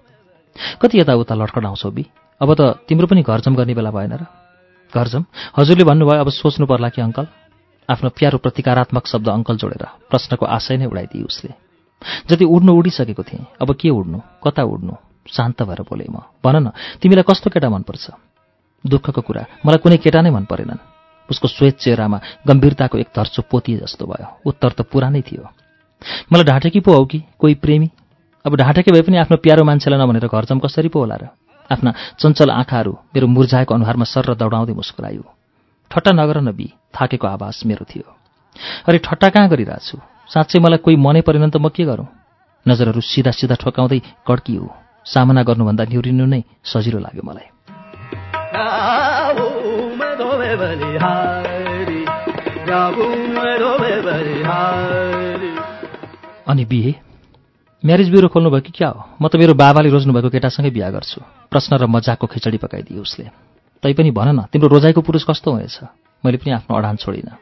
कति 0.81 0.99
यताउता 0.99 1.35
लटकडाउँछौ 1.35 1.91
बि? 1.91 2.05
अब 2.41 2.49
त 2.53 2.61
तिम्रो 2.87 3.07
पनि 3.07 3.21
घरजम 3.23 3.55
गर्ने 3.55 3.73
बेला 3.73 3.91
भएन 3.91 4.13
र। 4.19 4.23
घरजम? 4.91 5.23
हजुरले 5.57 5.83
भन्नुभयो 5.83 6.19
अब 6.19 6.29
सोच्नु 6.29 6.65
पर्ला 6.67 6.89
कि 6.89 7.01
अङ्कल? 7.01 7.25
आफ्नो 7.89 8.09
प्यारो 8.11 8.37
प्रतिकारात्मक 8.43 9.07
शब्द 9.07 9.27
अङ्कल 9.29 9.55
जोडेर 9.55 9.85
प्रश्नको 10.11 10.45
आशय 10.45 10.77
नै 10.77 10.85
उडाइदिए 10.91 11.23
उसले। 11.23 11.51
जति 12.29 12.45
उड्नु 12.45 12.71
उडिसकेको 12.75 13.23
थिएँ 13.23 13.45
अब 13.61 13.69
के 13.79 13.89
उड्नु 13.89 14.19
कता 14.43 14.63
उड्नु? 14.63 14.93
शान्त 15.25 15.63
भएर 15.63 15.81
बोले 15.87 16.05
म। 16.11 16.27
भन 16.43 16.55
न 16.59 16.67
तिमीलाई 16.99 17.23
कस्तो 17.23 17.49
केटा 17.49 17.69
मनपर्छ? 17.71 18.05
दुःखको 18.83 19.21
कुरा 19.21 19.43
मलाई 19.65 19.79
कुनै 19.79 19.97
केटा 19.97 20.21
नै 20.21 20.29
मन 20.29 20.45
परेनन् 20.45 20.83
उसको 21.29 21.47
श्वेत 21.47 21.75
चेहरामा 21.81 22.19
गम्भीरताको 22.45 22.97
एक 22.99 23.09
धर्चो 23.15 23.41
पोतिए 23.49 23.77
जस्तो 23.81 24.05
भयो। 24.05 24.27
उत्तर 24.45 24.71
त 24.77 24.81
पुरानै 24.85 25.21
थियो। 25.23 25.41
मलाई 26.29 26.45
ढाँटेकी 26.45 26.79
पो 26.85 26.91
हौ 26.93 27.05
कि 27.07 27.23
कोही 27.39 27.55
प्रेमी? 27.63 27.89
अब 28.45 28.55
ढाँटेकी 28.55 28.91
भए 28.91 29.01
पनि 29.01 29.17
आफ्नो 29.23 29.37
प्यारो 29.41 29.63
मान्छेलाई 29.63 29.97
नभनेर 29.97 30.27
घरजम 30.27 30.59
कसरी 30.59 30.89
पो 30.93 30.99
होला 30.99 31.15
र? 31.15 31.25
आफ्ना 31.71 31.91
चञ्चल 32.19 32.49
आँखाहरू 32.49 32.91
मेरो 33.15 33.27
मुर्झाएको 33.27 33.73
अनुहारमा 33.73 34.05
सर 34.05 34.25
र 34.25 34.33
दौडाउँदै 34.35 34.73
मुस्कुरायो। 34.73 35.23
ठट्टा 35.91 36.11
नगर 36.11 36.37
न 36.41 36.51
बी 36.51 36.67
थाकेको 36.93 37.27
आवाज 37.27 37.61
मेरो 37.65 37.85
थियो। 37.85 38.05
अरे 38.87 38.97
ठट्टा 38.97 39.29
कहाँ 39.29 39.49
गरिरहेछु 39.49 39.97
साँच्चै 40.29 40.59
मलाई 40.59 40.77
कोही 40.77 40.97
मनै 40.97 41.21
परेन 41.21 41.49
त 41.49 41.57
म 41.57 41.69
के 41.69 41.85
गरौँ? 41.85 42.07
नजरहरू 42.65 43.01
सिधा 43.01 43.31
सिधा 43.31 43.55
ठोकाउँदै 43.55 43.99
कड्कियो। 44.27 44.65
सामना 45.05 45.43
गर्नुभन्दा 45.43 45.83
निहुरिनु 45.85 46.25
नै 46.25 46.41
सजिलो 46.63 46.99
लाग्यो 46.99 47.23
मलाई। 47.25 47.47
अनि 56.47 56.65
बिहे? 56.65 56.93
म्यारेज 57.85 58.09
ब्युरो 58.09 58.27
खोल्नुभयो 58.27 58.61
कि 58.61 58.71
क्या 58.71 58.89
हो? 58.89 58.99
म 59.21 59.29
त 59.29 59.37
मेरो 59.37 59.53
बाबाले 59.53 59.89
रोज्नुभएको 59.93 60.29
केटासँगै 60.33 60.69
बिहा 60.73 60.89
गर्छु। 60.89 61.21
प्रश्न 61.53 61.77
र 61.77 61.85
मजाकको 61.85 62.25
खिचडी 62.27 62.57
पकाइदिए 62.57 62.97
उसले। 62.97 63.25
तैपनि 63.83 64.09
भन 64.09 64.29
न 64.33 64.39
तिम्रो 64.49 64.67
रोजाइको 64.73 65.01
पुरुष 65.05 65.23
कस्तो 65.29 65.51
हुनेछ? 65.53 65.77
मैले 66.23 66.37
पनि 66.41 66.51
आफ्नो 66.57 66.73
अडान 66.73 66.95
छोडिनँ। 66.97 67.37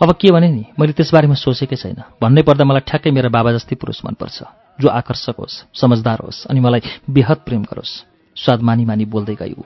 अब 0.00 0.12
के 0.16 0.32
भने 0.32 0.48
नि 0.48 0.64
मैले 0.80 0.92
त्यसबारेमा 0.96 1.36
सोचेकै 1.36 1.76
छैन। 1.76 2.00
भन्नै 2.16 2.42
पर्दा 2.42 2.64
मलाई 2.64 2.88
ठ्याक्कै 2.88 3.10
मेरो 3.12 3.28
बाबा 3.28 3.52
जस्तै 3.52 3.76
पुरुष 3.76 4.00
मनपर्छ। 4.04 4.38
जो 4.80 4.88
आकर्षक 4.88 5.36
होस् 5.36 5.68
समझदार 5.76 6.18
होस् 6.24 6.48
अनि 6.48 6.60
मलाई 6.60 6.80
बेहद 7.10 7.38
प्रेम 7.44 7.62
गरोस् 7.68 7.92
स्वाद 8.36 8.60
मानी 8.64 8.84
मानी 8.84 9.04
बोल्दै 9.04 9.36
गयो 9.36 9.60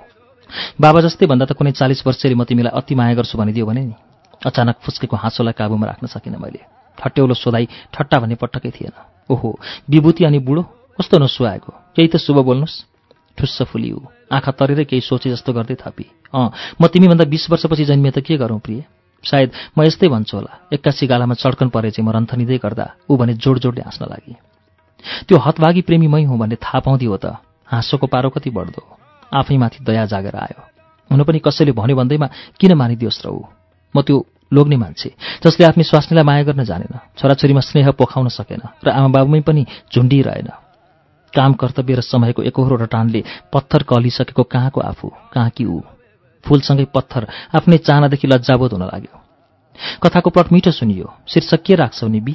बाबा 0.80 1.00
जस्तै 1.06 1.26
भन्दा 1.30 1.46
त 1.46 1.52
कुनै 1.54 1.70
चालिस 1.78 2.02
वर्षेरी 2.02 2.34
म 2.34 2.42
तिमीलाई 2.50 2.74
अति 2.74 2.94
माया 2.98 3.14
गर्छु 3.14 3.38
भनिदियो 3.38 3.66
भने 3.66 3.82
नि। 3.86 3.94
अचानक 4.42 4.76
फुस्केको 4.82 5.16
हाँसोलाई 5.16 5.54
काबुमा 5.54 5.86
राख्न 5.86 6.06
सकिनँ 6.10 6.38
मैले। 6.38 6.66
ठट्यौलो 6.98 7.34
सोधाई 7.34 7.66
ठट्टा 7.94 8.16
भन्ने 8.18 8.34
पटक्कै 8.34 8.70
थिएन। 8.74 8.94
ओहो 9.30 9.58
विभूति 9.90 10.24
अनि 10.24 10.38
बुढो 10.38 10.62
कस्तो 10.98 11.18
नसुहाएको? 11.18 11.72
केही 11.96 12.08
त 12.08 12.16
शुभ 12.16 12.38
बोल्नुहोस्। 12.44 12.76
ठुस्स 13.38 13.62
फुलियो 13.62 13.98
आँखा 14.32 14.52
तरेरै 14.52 14.84
केही 14.84 15.00
सोचे 15.00 15.30
जस्तो 15.30 15.52
गर्दै 15.52 15.76
थपी। 15.80 16.06
अँ 16.34 16.50
म 16.80 16.86
तिमीभन्दा 16.86 17.24
बिस 17.24 17.50
वर्षपछि 17.50 17.84
जन्मिए 17.84 18.12
त 18.12 18.18
के 18.20 18.36
गरौँ 18.36 18.60
प्रिय? 18.60 18.84
सायद 19.24 19.50
म 19.78 19.82
यस्तै 19.82 20.08
भन्छु 20.08 20.36
होला 20.36 20.52
एक्कासी 20.72 21.06
गालामा 21.06 21.34
चड्कन 21.34 21.68
परे 21.68 21.90
चाहिँ 21.90 22.06
म 22.08 22.12
रन्थनिँदै 22.16 22.58
गर्दा 22.58 22.86
ऊ 23.10 23.16
भने 23.16 23.34
जोड 23.34 23.58
जोडले 23.58 23.82
हाँस्न 23.82 24.04
लागि। 24.04 24.34
त्यो 25.28 25.38
हतभागी 25.38 25.82
प्रेमी 25.82 26.08
मै 26.08 26.24
हुँ 26.24 26.38
भन्ने 26.38 26.56
थाहा 26.56 26.80
पाउँदियो 26.80 27.16
त 27.16 27.36
हाँसोको 27.68 28.06
पारो 28.06 28.30
कति 28.30 28.50
बढ्दो। 28.50 28.82
आफैमाथि 29.32 29.84
दया 29.84 30.04
जागेर 30.06 30.36
आयो। 30.36 30.60
हुन 31.10 31.22
पनि 31.24 31.38
कसैले 31.38 31.72
भन्यो 31.72 31.96
भन्दैमा 31.96 32.26
किन 32.60 32.72
मानिदियोस् 32.74 33.24
र 33.24 33.28
ऊ? 33.28 33.44
म 33.94 34.02
त्यो 34.02 34.16
लोग्ने 34.52 34.76
मान्छे 34.76 35.14
जसले 35.44 35.66
आफ्नो 35.66 35.82
स्वास्नीलाई 35.82 36.24
माया 36.24 36.42
गर्न 36.42 36.64
जानेन 36.64 36.98
छोराछोरीमा 37.18 37.60
स्नेह 37.60 37.90
पोखाउन 37.90 38.28
सकेन 38.28 38.62
र 38.84 38.88
आमाबाबुमै 38.90 39.40
पनि 39.40 39.66
झुन्डिरहेन। 39.94 40.48
काम 41.34 41.52
कर्तव्य 41.54 41.94
र 41.94 42.00
समयको 42.00 42.42
एकहोरो 42.42 42.76
रटानले 42.76 43.22
पत्थर 43.52 43.82
कलिसकेको 43.82 44.42
कहाँको 44.42 44.80
आफू 44.80 45.08
कहाँ 45.32 45.50
कि 45.50 45.64
ऊ? 45.64 45.80
फूलसँगै 46.44 46.84
पत्थर 46.94 47.26
आफ्नै 47.54 47.78
चाहनादेखि 47.78 48.26
लज्जाबोध 48.26 48.72
हुन 48.72 48.82
लाग्यो। 48.82 49.16
कथाको 50.02 50.30
प्लट 50.30 50.52
मिठो 50.52 50.70
सुनियो 50.70 51.06
शीर्षक 51.28 51.62
के 51.62 51.74
राख्छौ 51.74 52.08
नि 52.08 52.20
बी 52.20 52.34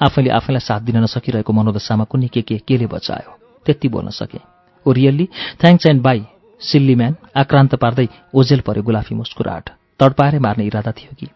आफैले 0.00 0.30
आफैलाई 0.30 0.60
साथ 0.60 0.80
दिन 0.80 0.96
नसकिरहेको 1.04 1.52
मनोदशामा 1.52 2.04
कुनै 2.04 2.28
के 2.32 2.42
के 2.42 2.56
केले 2.64 2.86
बचायो? 2.86 3.30
त्यति 3.66 3.88
बोल्न 3.88 4.08
सके। 4.08 4.40
ओ 4.86 4.92
really 4.92 5.28
thanks 5.60 5.86
and 5.86 6.02
bye 6.02 6.24
silly 6.60 6.94
man 6.94 7.16
आक्रान्त 7.36 7.74
पार्दै 7.74 8.08
ओझेल 8.34 8.60
पऱ्यो 8.60 8.82
गुलाफी 8.82 9.14
मुस्कुराट 9.14 9.64
तडपाएरै 10.00 10.38
मार्ने 10.38 10.64
इरादा 10.64 10.92
थियो 10.92 11.12
कि? 11.20 11.26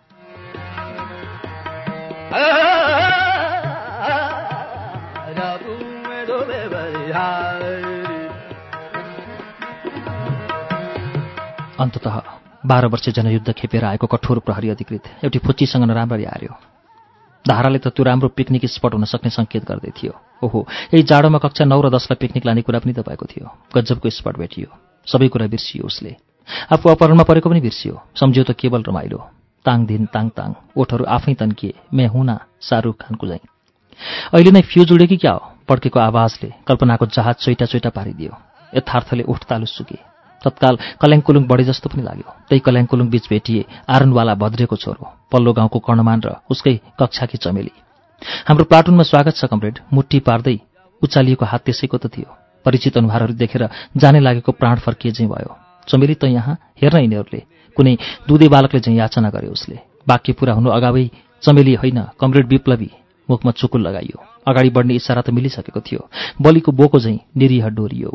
अन्तत 2.35 2.43
बाह्र 12.67 12.87
वर्ष 12.87 13.09
जनयुद्ध 13.09 13.53
खेपेर 13.53 13.85
आएको 13.85 14.07
कठोर 14.07 14.38
प्रहरी 14.38 14.69
अधिकृत 14.69 15.03
एउटी 15.25 15.38
फुच्चीसँग 15.38 15.85
नराम्ररी 15.85 16.25
हार्यो। 16.25 16.59
धाराले 17.49 17.79
त 17.79 17.88
त्यो 17.88 18.05
राम्रो 18.05 18.29
पिकनिक 18.29 18.67
स्पट 18.67 18.93
हुन 18.95 19.05
सक्ने 19.05 19.31
सङ्केत 19.31 19.64
गर्दै 19.64 19.91
थियो। 19.91 20.19
ओहो 20.43 20.67
यही 20.95 21.03
जाडोमा 21.03 21.38
कक्षा 21.38 21.64
नौ 21.64 21.81
र 21.81 21.91
दसलाई 21.95 22.17
पिकनिक 22.21 22.47
लाने 22.47 22.62
कुरा 22.62 22.79
पनि 22.79 22.93
त 22.93 23.07
भएको 23.07 23.26
थियो। 23.26 23.47
गजबको 23.79 24.11
स्पट 24.11 24.35
भेटियो। 24.38 24.67
सबै 25.07 25.29
कुरा 25.29 25.47
बिर्सियो 25.47 25.87
उसले। 25.87 26.17
आफू 26.73 26.91
अपहरणमा 26.91 27.23
परेको 27.23 27.50
पनि 27.50 27.61
बिर्सियो। 27.61 28.03
सम्झ्यो 28.19 28.45
त 28.45 28.50
केवल 28.59 28.83
रमाइलो। 28.83 29.44
ताङ 29.64 29.78
दिन 29.87 30.06
ताङ 30.14 30.26
ताङ। 30.37 30.50
ओठहरू 30.76 31.04
आफै 31.16 31.35
तन्किए। 31.40 31.75
मे 31.92 32.06
हुना 32.06 32.37
शाहरुख 32.61 32.97
खानको 33.02 33.26
झैँ 33.26 33.42
अहिले 34.35 34.50
नै 34.50 34.62
फ्युज 34.71 34.92
उड्यो 34.92 35.06
कि 35.06 35.16
क्या 35.16 35.33
हो? 35.33 35.42
पड्केको 35.68 35.99
आवाजले 36.00 36.49
कल्पनाको 36.68 37.06
जहाज 37.06 37.37
चोइटा 37.44 37.66
चोइटा 37.73 37.90
पारिदियो। 37.97 38.33
यथार्थले 38.73 39.23
उठ 39.33 39.42
तालु 39.49 39.66
सुके। 39.66 39.99
तत्काल 40.42 40.75
कल्याङकुलुङ 41.00 41.44
बढे 41.49 41.64
जस्तो 41.64 41.88
पनि 41.88 42.02
लाग्यो। 42.02 42.28
त्यही 42.49 42.61
कल्याङकुलुङ 42.61 43.06
बीच 43.09 43.25
भेटिए 43.33 43.64
आरनवाला 43.88 44.35
भद्रेको 44.42 44.76
छोरो 44.76 45.04
पल्लो 45.33 45.52
गाउँको 45.56 45.78
कर्णमान 45.78 46.21
र 46.21 46.28
उसकै 46.52 46.75
कक्षाकी 47.00 47.38
चमेली। 47.38 47.73
हाम्रो 48.49 48.64
प्लाटुनमा 48.68 49.02
स्वागत 49.02 49.35
छ 49.40 49.49
कमरेड। 49.49 49.78
मुट्ठी 49.92 50.18
पार्दै 50.21 50.56
उचालिएको 51.02 51.44
हात 51.44 51.62
त्यसैको 51.64 51.97
त 51.97 52.06
थियो। 52.12 52.28
परिचित 52.66 52.97
अनुहारहरू 52.99 53.35
देखेर 53.40 53.62
जाने 53.97 54.21
लागेको 54.21 54.52
प्राण 54.52 54.76
फर्किए 54.85 55.12
चाहिँ 55.12 55.30
भयो। 55.30 55.63
चमेली 55.88 56.14
त 56.14 56.25
यहाँ 56.25 56.59
हेर्न 56.83 56.99
यिनीहरूले। 56.99 57.41
कुनै 57.76 57.97
दुधे 58.29 58.49
बालकले 58.49 58.81
चाहिँ 58.81 58.99
याचना 58.99 59.31
गरे 59.31 59.49
उसले। 59.49 59.79
वाक्य 60.09 60.33
पुरा 60.33 60.53
हुनु 60.55 60.71
अगावै 60.71 61.11
चमेली 61.43 61.75
होइन 61.75 62.00
कमरेड 62.21 62.47
विप्लवी 62.47 62.91
मुखमा 63.29 63.50
चुकुल 63.53 63.81
लगाइयो। 63.87 64.19
अगाडि 64.47 64.71
बढ्ने 64.71 64.95
इसारा 64.95 65.23
त 65.23 65.31
मिलिसकेको 65.31 65.81
थियो। 65.81 66.09
बलिको 66.41 66.73
बोको 66.73 66.99
झैँ 67.00 67.19
निरीह 67.37 67.69
डोरियो। 67.69 68.11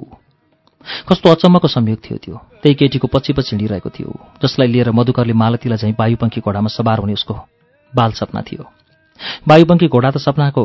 कस्तो 1.09 1.29
अचम्मको 1.29 1.67
संयोग 1.67 1.99
थियो 2.05 2.17
त्यो। 2.17 2.35
त्यही 2.63 2.75
केटीको 2.75 3.07
पछि 3.07 3.33
पछि 3.33 3.55
हिँडिरहेको 3.55 3.89
थियो। 3.89 4.09
जसलाई 4.43 4.67
लिएर 4.67 4.91
मधुकरले 4.91 5.33
मालतीलाई 5.33 5.77
झैँ 5.77 5.95
वायुपङ्खी 5.99 6.41
घोडामा 6.41 6.69
सवार 6.69 6.99
हुने 6.99 7.13
उसको 7.13 7.35
बाल 7.93 8.11
सपना 8.11 8.41
थियो। 8.41 8.63
वायुपङ्खी 9.47 9.87
घोडा 9.87 10.09
त 10.11 10.17
सपनाको 10.17 10.63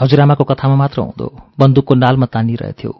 हजुरआमाको 0.00 0.44
कथामा 0.44 0.76
मात्र 0.76 1.00
हुँदो। 1.00 1.26
बन्दुकको 1.60 1.94
नालमा 1.94 2.26
तानिरहेथ्यो। 2.26 2.92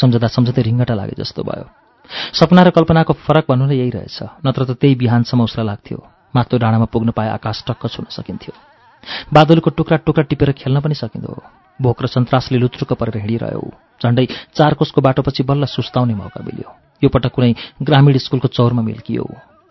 सम्झदा 0.00 0.26
सम्झँदै 0.26 0.62
रिङ्गटा 0.62 0.94
लागे 0.94 1.14
जस्तो 1.18 1.42
भयो। 1.42 1.79
सपना 2.10 2.62
र 2.62 2.70
कल्पनाको 2.70 3.12
फरक 3.12 3.44
भन्नु 3.48 3.66
नै 3.66 3.76
यही 3.76 3.90
रहेछ। 3.90 4.18
नत्र 4.46 4.64
त 4.64 4.70
त्यही 4.80 4.94
बिहानसम्म 4.94 5.42
उसलाई 5.44 5.66
लाग्थ्यो। 5.66 5.98
माथि 6.36 6.58
डाँडामा 6.58 6.86
पुग्न 6.90 7.10
पाए 7.10 7.28
आकाश 7.38 7.64
टक्क 7.66 7.86
छुन 7.86 8.06
सकिन्थ्यो। 8.10 8.54
बादलको 9.32 9.70
टुक्रा 9.70 9.96
टुक्रा 10.06 10.24
टिपेर 10.24 10.52
खेल्न 10.52 10.80
पनि 10.80 10.94
सकिँदो। 10.94 11.32
भोक 11.80 12.02
र 12.02 12.06
सन्तासले 12.06 12.58
लुत्रुक 12.58 12.92
परेर 12.92 13.16
हिँडिरह्यो। 13.24 13.62
झण्डै 14.02 14.26
चार 14.54 14.74
कोषको 14.74 15.00
बाटोपछि 15.00 15.42
बल्ल 15.42 15.64
सुस्ताउने 15.64 16.14
मौका 16.14 16.40
मिल्यो। 16.44 16.68
यो 17.02 17.08
पटक 17.08 17.32
कुनै 17.32 17.54
ग्रामीण 17.82 18.18
स्कुलको 18.18 18.48
चौरमा 18.48 18.82
मिल्कियो। 18.82 19.24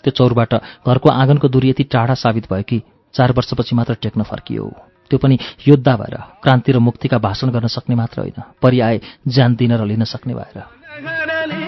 त्यो 0.04 0.12
चौरबाट 0.12 0.54
घरको 0.88 1.10
आँगनको 1.10 1.48
दूरी 1.48 1.70
यति 1.70 1.84
टाढा 1.84 2.14
साबित 2.14 2.50
भयो 2.52 2.64
कि 2.64 2.82
चार 3.14 3.32
वर्षपछि 3.32 3.76
मात्र 3.76 3.94
टेक्न 4.02 4.24
फर्कियो। 4.24 4.66
त्यो 5.10 5.20
पनि 5.20 5.38
योद्धा 5.68 5.96
भएर 5.96 6.16
क्रान्ति 6.44 6.72
र 6.72 6.80
मुक्तिका 6.80 7.18
भाषण 7.18 7.50
गर्न 7.50 7.68
सक्ने 7.68 7.96
मात्र 7.96 8.22
होइन। 8.22 8.42
पर्याय 8.62 9.00
ज्यान 9.28 9.56
दिन 9.56 9.72
र 9.78 9.86
लिन 9.86 10.04
सक्ने 10.04 10.34
भएर। 10.34 11.59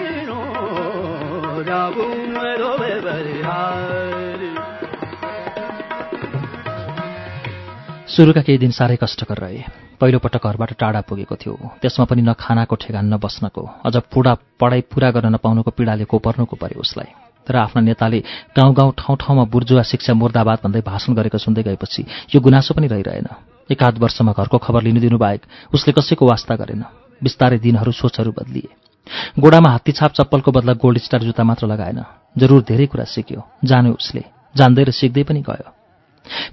सुरुका 8.08 8.42
केही 8.42 8.58
दिन 8.58 8.70
साह्रै 8.70 8.96
कष्टकर 8.96 9.36
रहे। 9.36 9.62
पहिलोपटक 10.00 10.46
घरबाट 10.46 10.72
टाढा 10.78 11.00
पुगेको 11.00 11.36
थियो। 11.36 11.54
त्यसमा 11.82 12.04
पनि 12.04 12.22
न 12.22 12.32
खानाको 12.32 12.76
ठेगान 12.76 13.14
न 13.14 13.16
बस्नको। 13.16 13.62
अझ 13.86 13.96
पुडा 13.96 14.36
पढाइ 14.60 14.80
पुरा 14.80 15.10
गर्न 15.10 15.34
नपाउनुको 15.34 15.70
पीडाले 15.70 16.04
कोपर्नुको 16.04 16.56
पर्यो 16.56 16.80
उसलाई। 16.80 17.10
तर 17.46 17.56
आफ्ना 17.56 17.82
नेताले 17.82 18.20
गाउँ 18.58 18.74
गाउँ 18.74 18.92
ठाउँ 18.98 19.16
ठाउँमा 19.16 19.44
बुर्जुवा 19.44 19.82
शिक्षा 19.82 20.14
मुर्दाबाद 20.14 20.58
भन्दै 20.64 20.80
भाषण 20.80 21.14
गरेको 21.14 21.38
सुन्दै 21.38 21.62
गएपछि 21.62 22.02
यो 22.34 22.40
गुनासो 22.40 22.74
पनि 22.74 22.86
रहिरहेन। 22.86 23.28
एकाध 23.70 23.98
वर्षमा 23.98 24.32
घरको 24.32 24.58
खबर 24.58 24.82
लिनु 24.82 25.00
दिनु 25.00 25.18
बाहेक 25.18 25.42
उसले 25.74 25.92
कसैको 25.92 26.26
वास्ता 26.26 26.54
गरेन। 26.56 26.84
बिस्तारै 27.22 27.58
दिनहरू 27.58 27.92
सोचहरू 27.92 28.32
बदलिए। 28.32 28.91
गोडामा 29.38 29.70
हात्तीछाप 29.70 30.12
चप्पलको 30.12 30.50
बदला 30.52 30.72
गोल्ड 30.72 30.98
स्टार 30.98 31.22
जुत्ता 31.22 31.44
मात्र 31.44 31.66
लगाएन। 31.66 32.02
जरुर 32.38 32.62
धेरै 32.62 32.86
कुरा 32.86 33.04
सिक्यो। 33.04 33.42
जान्यो 33.64 33.92
उसले। 33.92 34.24
जान्दै 34.56 34.84
र 34.84 34.90
सिक्दै 34.90 35.22
पनि 35.22 35.40
गयो। 35.40 35.68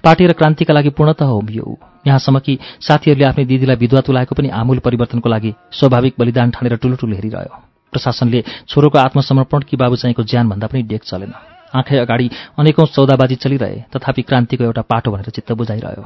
पार्टी 0.04 0.26
र 0.26 0.32
क्रान्तिका 0.32 0.74
लागि 0.74 0.90
पूर्णतः 0.90 1.24
होमियो 1.24 1.64
ऊ। 1.64 1.74
यहाँसम्म 2.06 2.38
कि 2.38 2.58
साथीहरूले 2.80 3.24
आफ्नै 3.24 3.44
दिदीलाई 3.44 3.76
विधवा 3.76 4.00
तुलाएको 4.00 4.34
पनि 4.34 4.48
आमूल 4.48 4.78
परिवर्तनको 4.78 5.28
लागि 5.28 5.54
स्वाभाविक 5.72 6.14
बलिदान 6.18 6.50
ठानेर 6.50 6.76
ठुलो 6.76 6.96
ठुलो 6.96 7.14
हेरिरह्यो। 7.14 7.54
प्रशासनले 7.92 8.44
छोरोको 8.68 8.98
आत्मसमर्पण 8.98 9.60
कि 9.60 9.76
बाबु 9.76 9.96
चाहिँको 9.96 10.22
ज्यानभन्दा 10.22 10.66
पनि 10.66 10.82
डेक 10.82 11.02
चलेन। 11.04 11.32
आँखै 11.74 11.98
अगाडि 11.98 12.30
अनेकौं 12.58 12.86
सौदाबाजी 12.86 13.34
चलिरहे 13.34 13.84
तथापि 13.94 14.22
क्रान्तिको 14.22 14.64
एउटा 14.64 14.82
पाटो 14.82 15.10
भनेर 15.10 15.30
चित्त 15.30 15.52
बुझाइरह्यो। 15.52 16.04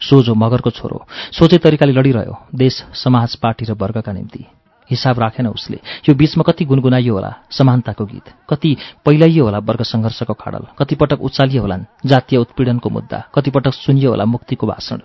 सोझो 0.00 0.34
मगरको 0.34 0.70
छोरो। 0.70 1.06
सोचे 1.32 1.58
तरिकाले 1.58 1.92
लडिरह्यो। 1.92 2.34
देश 2.54 2.84
समाज 2.94 3.36
पार्टी 3.36 3.64
र 3.64 3.72
वर्गका 3.72 4.12
निम्ति। 4.12 4.44
हिसाब 4.90 5.18
राखेन 5.18 5.46
उसले। 5.46 5.78
यो 6.08 6.14
बीचमा 6.14 6.42
कति 6.42 6.64
गुनगुनाइयो 6.64 7.14
होला 7.14 7.34
समानताको 7.50 8.04
गीत। 8.04 8.34
कति 8.50 8.76
पहिलाइयो 9.04 9.44
होला 9.44 9.58
वर्ग 9.58 9.82
सङ्घर्षको 9.82 10.34
खाडल। 10.34 10.66
कतिपटक 10.78 11.20
उचालियो 11.20 11.62
होलान् 11.62 11.84
जातीय 12.06 12.38
उत्पीडनको 12.38 12.90
मुद्दा। 12.90 13.22
कतिपटक 13.34 13.74
सुनियो 13.74 14.10
होला 14.10 14.24
मुक्तिको 14.24 14.66
भाषण। 14.66 14.98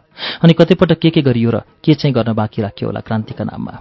अनि 0.44 0.54
कतिपटक 0.54 1.00
के 1.00 1.10
के 1.10 1.22
गरियो 1.22 1.50
र 1.52 1.60
के 1.84 1.94
चाहिँ 1.94 2.14
गर्न 2.14 2.34
बाँकी 2.34 2.62
राखियो 2.62 2.90
होला 2.90 3.00
क्रान्तिका 3.00 3.44
नाममा। 3.44 3.74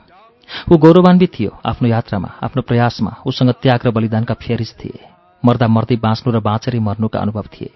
ऊ 0.72 0.76
गौरवान्वित 0.76 1.32
थियो 1.40 1.50
आफ्नो 1.66 1.88
यात्रामा 1.88 2.28
आफ्नो 2.42 2.62
प्रयासमा। 2.62 3.16
उसँग 3.26 3.50
त्याग 3.62 3.80
र 3.84 3.90
बलिदानका 3.90 4.34
फेरिस 4.34 4.74
थिए। 4.74 5.08
मर्दा 5.44 5.68
मर्दै 5.68 5.96
बाँच्नु 5.96 6.32
र 6.32 6.40
बाँचेरै 6.40 6.78
मर्नुका 6.78 7.18
अनुभव 7.18 7.42
थिए। 7.42 7.70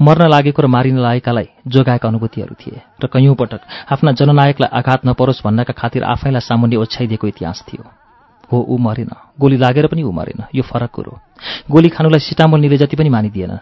मर्न 0.00 0.28
लागेको 0.28 0.62
र 0.62 0.66
मारिन 0.66 0.98
लागेकालाई 0.98 1.48
जोगाएका 1.66 2.08
अनुभूतिहरू 2.08 2.54
थिए 2.54 2.80
र 3.02 3.06
कैयौँ 3.06 3.34
पटक 3.34 3.60
आफ्ना 3.92 4.12
जननायकलाई 4.12 4.70
आघात 4.72 5.00
नपरोस् 5.06 5.42
भन्नका 5.44 5.72
खातिर 5.72 6.04
आफैलाई 6.04 6.40
सामुन्य 6.40 6.76
ओछ्याइदिएको 6.76 7.26
इतिहास 7.26 7.64
थियो। 7.68 7.84
हो 8.52 8.58
ऊ 8.68 8.76
मरेन। 8.78 9.10
गोली 9.40 9.56
लागेर 9.56 9.86
पनि 9.86 10.02
ऊ 10.02 10.12
मरेन। 10.12 10.44
यो 10.54 10.62
फरक 10.62 10.90
कुरो। 10.90 11.12
गोली 11.70 11.88
खानुलाई 11.88 12.20
सिटामोल 12.20 12.60
निले 12.60 12.76
जति 12.76 12.96
पनि 12.96 13.08
मानिदिएन। 13.08 13.58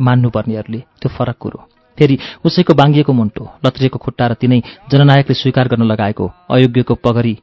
मान्नुपर्नेहरूले 0.00 0.80
त्यो 1.00 1.08
फरक 1.08 1.36
कुरो। 1.36 1.58
फेरि 1.98 2.18
उसैको 2.44 2.74
बाङ्गिएको 2.74 3.12
मुन्टो 3.12 3.44
लत्रिएको 3.64 3.98
खुट्टा 3.98 4.26
र 4.26 4.34
तिनै 4.40 4.62
जननायकले 4.88 5.34
स्वीकार 5.34 5.68
गर्न 5.68 5.84
लगाएको 5.84 6.24
अयोग्यको 6.50 6.94
पगरी 6.94 7.34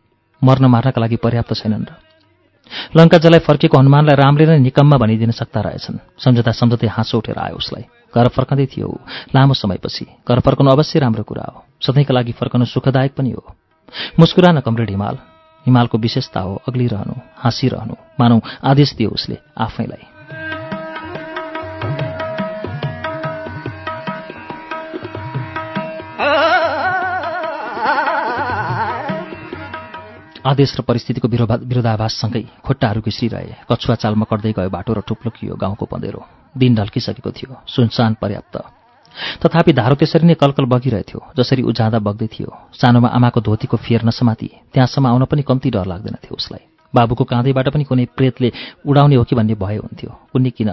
मर्न 0.41 0.65
मार्नका 0.65 1.01
लागि 1.01 1.17
पर्याप्त 1.21 1.53
छैनन् 1.53 1.85
र। 1.85 1.91
लङ्का 2.97 3.17
जलाई 3.17 3.39
फर्किएको 3.45 3.77
हनुमानलाई 3.77 4.15
रामले 4.15 4.45
नै 4.45 4.57
निकममा 4.65 4.97
भनिदिन 4.97 5.31
सक्दा 5.31 5.61
रहेछन्। 5.61 6.01
सम्झँदा 6.17 6.51
सम्झँदै 6.51 6.87
हाँसो 6.87 7.17
उठेर 7.17 7.37
आयो 7.37 7.55
उसलाई। 7.55 7.98
घर 8.15 8.27
फर्कँदै 8.27 8.65
थियो। 8.65 8.89
लामो 9.35 9.53
समयपछि 9.53 10.05
घर 10.27 10.39
फर्कनु 10.39 10.69
अवश्य 10.71 10.99
राम्रो 10.99 11.23
कुरा 11.23 11.45
हो। 11.53 11.63
सधैँका 11.81 12.13
लागि 12.13 12.31
फर्कनु 12.31 12.65
सुखदायक 12.65 13.13
पनि 13.13 13.31
हो। 13.31 13.43
मुस्कुरान 14.19 14.59
कमरेड 14.59 14.89
हिमाल। 14.89 15.17
हिमालको 15.65 15.97
विशेषता 15.97 16.39
हो 16.39 16.61
अग्लिरहनु 16.67 17.15
हाँसिरहनु। 17.37 17.95
मानौ 18.19 18.39
आदेश 18.63 18.93
दियो 18.95 19.09
उसले 19.09 19.37
आफैलाई। 19.57 20.05
आदेश 30.47 30.71
र 30.79 30.81
परिस्थितिको 30.81 31.27
विरोधाभाससँगै 31.27 32.43
खुट्टाहरू 32.65 33.01
घिस्रिरहे 33.01 33.55
कछुवा 33.69 33.95
चालमा 33.95 34.25
कट्दै 34.31 34.51
गयो 34.57 34.69
बाटो 34.69 34.93
र 34.93 35.01
टुप्लुकियो 35.07 35.55
गाउँको 35.55 35.85
पँधेरो 35.85 36.38
दिन 36.55 36.75
ढल्किसकेको 36.75 37.31
थियो। 37.31 37.61
सुनसान 37.67 38.15
पर्याप्त। 38.21 38.55
तथापि 39.43 39.73
धारो 39.73 39.95
त्यसरी 39.95 40.27
नै 40.27 40.33
कलकल 40.33 40.65
बगिरहेथ्यो 40.65 41.19
जसरी 41.37 41.61
ऊ 41.61 41.71
जाँदा 41.71 41.99
बग्दै 41.99 42.27
थियो। 42.27 42.49
सानोमा 42.73 43.09
आमाको 43.09 43.41
धोतीको 43.41 43.77
फेर 43.77 44.03
नसमाति 44.05 44.49
त्यहाँसम्म 44.73 45.07
आउन 45.07 45.25
पनि 45.25 45.41
कम्ती 45.41 45.69
डर 45.69 45.85
लाग्दैन 45.85 46.15
थियो 46.23 46.35
उसलाई। 46.35 46.63
बाबुको 46.93 47.23
काँधैबाट 47.23 47.67
पनि 47.69 47.83
कुनै 47.83 48.05
प्रेतले 48.17 48.51
उडाउने 48.85 49.15
हो 49.15 49.23
कि 49.23 49.35
भन्ने 49.35 49.55
भय 49.55 49.77
हुन्थ्यो। 49.77 50.11
उनी 50.35 50.49
किन 50.51 50.69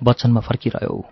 बच्चनमा 0.00 0.40
फर्किरह्यो? 0.40 0.92
ऊ 0.92 1.02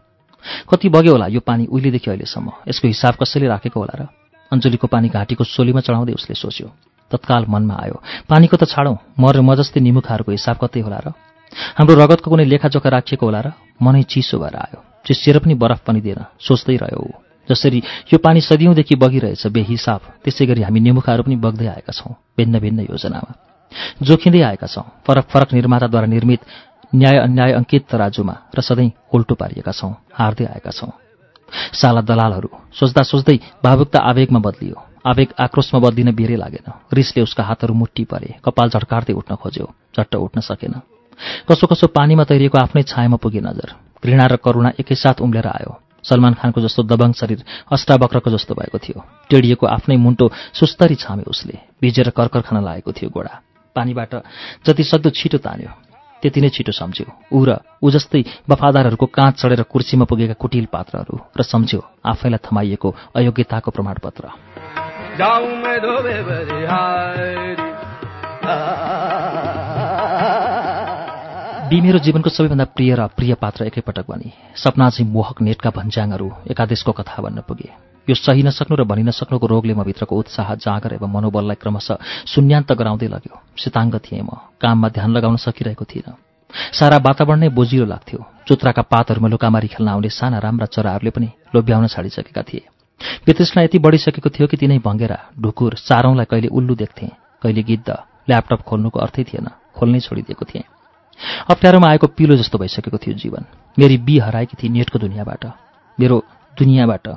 कति 0.70 0.88
बग्यो 0.88 1.12
होला 1.12 1.26
यो 1.26 1.40
पानी 1.40 1.66
उहिलेदेखि 1.66 2.11
अहिलेसम्म? 2.11 2.48
यसको 2.68 2.88
हिसाब 2.88 3.14
कसैले 3.20 3.46
राखेको 3.48 3.80
होला 3.80 3.94
र? 4.00 4.06
अञ्जुलीको 4.52 4.87
पानी 4.87 5.09
घाँटीको 5.09 5.44
सोलीमा 5.44 5.80
चढाउँदै 5.80 6.12
उसले 6.12 6.35
सोच्यो। 6.35 6.68
तत्काल 7.11 7.44
मनमा 7.48 7.74
आयो 7.74 7.96
पानीको 8.28 8.56
त 8.56 8.64
छाडौँ 8.64 8.96
म 9.18 9.24
र 9.28 9.40
म 9.40 9.54
जस्तै 9.56 9.80
निमुखाहरूको 9.80 10.33
हिसाब 10.33 10.56
कतै 10.56 10.80
होला 10.80 11.00
र? 11.04 11.12
हाम्रो 11.76 11.94
रगतको 11.96 12.28
कुनै 12.30 12.44
लेखाजोखा 12.44 12.88
राखिएको 12.88 13.26
होला 13.26 13.40
र? 13.40 13.48
मनै 13.80 14.02
चिसो 14.02 14.38
भएर 14.38 14.56
आयो। 14.56 14.80
चिसिएर 15.06 15.38
पनि 15.38 15.54
बरफ 15.54 15.80
पनि 15.86 16.00
दिएन 16.00 16.24
सोच्दै 16.40 16.76
रह्यो 16.76 17.02
जसरी 17.48 17.78
यो 18.12 18.18
पानी 18.18 18.40
सदियौँदेखि 18.40 18.94
बगिरहेछ 18.94 19.46
बेहिसाब। 19.48 20.00
त्यसै 20.24 20.46
गरी 20.46 20.62
हामी 20.62 20.80
निमुखाहरू 20.80 21.22
पनि 21.22 21.36
बग्दै 21.36 21.66
आएका 21.66 21.92
छौँ 21.92 22.12
भिन्न 22.36 22.58
भिन्न 22.60 22.80
योजनामा। 22.90 23.32
जोखिँदै 24.02 24.40
आएका 24.42 24.66
छौँ 24.66 24.84
फरक 25.06 25.24
फरक 25.32 25.52
निर्माताद्वारा 25.52 26.06
निर्मित 26.06 26.40
न्याय 26.92 27.16
अन्याय 27.18 27.52
अङ्कित 27.52 27.82
तराजुमा 27.90 28.34
र 28.56 28.60
सधैँ 28.60 28.90
उल्टो 29.14 29.34
पारिएका 29.34 29.72
छौँ 29.72 29.92
हार्दै 30.12 30.44
आएका 30.46 30.70
छौँ। 30.70 30.92
साला 31.72 32.00
दलालहरू 32.00 32.48
सोच्दा 32.72 33.02
सोच्दै 33.02 33.36
भावुकता 33.64 33.98
आवेगमा 34.00 34.40
बदलियो। 34.40 34.76
आवेग 35.06 35.28
आक्रोशमा 35.40 35.80
बदलिन 35.80 36.12
बेरै 36.12 36.36
लागेन। 36.36 36.68
रिसले 36.92 37.22
उसका 37.22 37.42
हातहरू 37.44 37.74
मुट्टी 37.74 38.04
परे 38.04 38.30
कपाल 38.44 38.68
झट्कार्दै 38.68 39.14
उठ्न 39.14 39.34
खोज्यो 39.40 39.66
झट्ट 39.96 40.14
उठ्न 40.16 40.40
सकेन। 40.40 40.74
कसो 41.48 41.66
कसो 41.66 41.87
पानीमा 41.87 42.24
तैरिएको 42.24 42.59
आफ्नै 42.59 42.83
छायामा 42.83 43.16
पुगे 43.16 43.40
नजर। 43.40 43.68
घृणा 44.04 44.26
र 44.26 44.37
करुणा 44.37 44.70
एकैसाथ 44.81 45.20
उम्लेर 45.20 45.46
आयो। 45.46 45.72
सलमान 46.04 46.35
खानको 46.35 46.61
जस्तो 46.61 46.83
दबङ 46.83 47.12
शरीर 47.12 47.44
अष्टावक्रको 47.72 48.31
जस्तो 48.31 48.54
भएको 48.54 48.78
थियो। 48.78 48.98
टेडिएको 49.31 49.66
आफ्नै 49.66 49.96
मुन्टो 49.96 50.31
सुस्तरी 50.54 50.94
छाम्यो 50.94 51.31
उसले। 51.31 51.59
भिजेर 51.83 52.11
कर्कर 52.11 52.40
खान 52.46 52.64
लागेको 52.64 52.92
थियो 52.92 53.11
गोडा। 53.11 53.35
पानीबाट 53.76 54.14
जति 54.66 54.83
सक्दो 54.83 55.11
छिटो 55.11 55.38
तान्यो 55.38 55.70
त्यति 56.22 56.40
नै 56.40 56.48
छिटो 56.48 56.72
सम्झ्यो। 56.72 57.07
ऊ 57.33 57.44
र 57.44 57.59
ऊ 57.83 57.90
जस्तै 57.90 58.22
वफादारहरूको 58.50 59.07
काँच 59.07 59.35
चढेर 59.42 59.62
कुर्सीमा 59.62 60.04
पुगेका 60.07 60.35
कुटिल 60.35 60.66
पात्रहरू 60.66 61.14
र 61.35 61.42
सम्झ्यो 61.42 61.81
आफैलाई 62.07 62.42
थमाइएको 62.42 62.88
अयोग्यताको 63.14 63.70
प्रमाणपत्र। 63.70 64.24
बी 71.68 71.81
मेरो 71.81 71.98
जीवनको 71.98 72.31
सबैभन्दा 72.31 72.64
प्रिय 72.72 72.94
र 72.96 73.07
प्रिय 73.12 73.35
पात्र 73.35 73.64
एकैपटक 73.64 74.04
बने। 74.09 74.33
सपना 74.57 74.88
चाहिँ 74.88 75.04
मोहक 75.12 75.40
नेटका 75.42 75.70
भन्ज्याङहरू 75.70 76.28
एकादेशको 76.48 76.92
कथा 76.92 77.22
भन्न 77.22 77.40
पुगे। 77.44 77.68
यो 78.09 78.14
सही 78.16 78.42
नसक्नु 78.42 78.76
र 78.76 78.85
भनि 78.88 79.02
नसक्नुको 79.04 79.46
रोगले 79.46 79.74
म 79.76 79.85
भित्रको 79.85 80.16
उत्साह 80.16 80.54
जाँगर 80.64 80.96
एवं 80.96 81.12
मनोबललाई 81.12 81.61
क्रमशः 81.61 82.00
शून्यान्त 82.24 82.72
गराउँदै 82.72 83.09
लग्यो। 83.12 83.37
शीताङ्ग 83.61 84.00
थिएँ 84.00 84.24
म। 84.24 84.57
काममा 84.57 84.88
ध्यान 84.88 85.11
लगाउन 85.12 85.37
सकिरहेको 85.37 85.85
थिइनँ। 85.85 86.16
सारा 86.72 86.96
वातावरण 87.04 87.40
नै 87.44 87.48
बोजिलो 87.52 87.85
लाग्थ्यो। 87.85 88.20
चुत्राका 88.48 88.83
पातहरूमा 88.88 89.28
लुकामारी 89.28 89.68
खेल्न 89.68 89.88
आउने 89.92 90.09
साना 90.09 90.38
राम्रा 90.40 90.72
चराहरूले 90.72 91.12
पनि 91.12 91.28
लोभ्याउन 91.52 91.87
छाडिसकेका 91.92 92.42
थिए। 92.48 92.64
वितृष्णा 93.28 93.68
यति 93.68 93.78
बढिसकेको 93.78 94.31
थियो 94.33 94.46
कि 94.48 94.57
तिनै 94.57 94.81
भङ्गेरा 94.81 95.18
ढुकुर 95.37 95.76
चारौँलाई 95.85 96.26
कहिले 96.33 96.48
उल्लु 96.48 96.74
देख्थे। 96.81 97.12
कहिले 97.44 97.62
गिद्ध 97.62 97.88
ल्यापटप 98.24 98.61
खोल्नुको 98.64 98.98
अर्थै 99.04 99.24
थिएन। 99.28 99.46
खोल्नै 99.76 100.00
छोडिदिएको 100.00 100.44
थिएँ। 100.48 100.77
अप्ठ्यारोमा 101.50 101.88
आएको 101.88 102.07
पिलो 102.07 102.37
जस्तो 102.37 102.59
भइसकेको 102.59 102.98
थियो 102.98 103.14
जीवन। 103.14 103.44
मेरी 103.78 103.96
बी 103.98 104.18
हराएकी 104.18 104.57
थिए 104.62 104.70
नेटको 104.70 104.98
दुनियाँबाट। 104.98 105.44
मेरो 105.98 106.16
दुनियाँबाट 106.57 107.09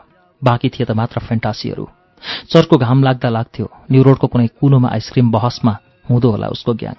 बाँकी 0.42 0.70
थिए 0.70 0.86
त 0.86 0.92
मात्र 0.92 1.20
फेन्टासीहरू 1.20 1.88
चर्को 2.50 2.78
घाम 2.78 3.04
लाग्दा 3.04 3.30
लाग्थ्यो। 3.30 3.68
न्यु 3.92 4.04
रोडको 4.04 4.28
कुनै 4.28 4.48
कुनोमा 4.60 4.90
आइसक्रिम 4.90 5.32
बहसमा 5.32 5.74
हुँदो 6.10 6.30
होला 6.32 6.48
उसको 6.48 6.74
ज्ञान 6.74 6.96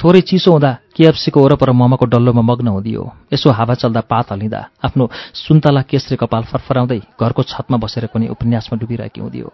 थोरै 0.00 0.20
चिसो 0.20 0.50
हुँदा 0.52 0.70
केएफसीको 0.96 1.40
वरपर 1.40 1.70
ममको 1.72 2.04
डल्लोमा 2.06 2.42
मग्न 2.42 2.68
हुँदियो। 2.68 3.02
यसो 3.32 3.50
हावा 3.50 3.74
चल्दा 3.74 4.00
पात 4.04 4.32
हलिँदा 4.32 4.60
आफ्नो 4.84 5.04
सुन्तला 5.34 5.82
केसरे 5.88 6.16
कपाल 6.20 6.42
फरफराउँदै 6.52 7.00
घरको 7.20 7.42
छतमा 7.42 7.76
बसेर 7.80 8.06
कुनै 8.12 8.28
उपन्यासमा 8.28 8.78
डुबिरहेकी 8.78 9.20
हुँदियो। 9.20 9.48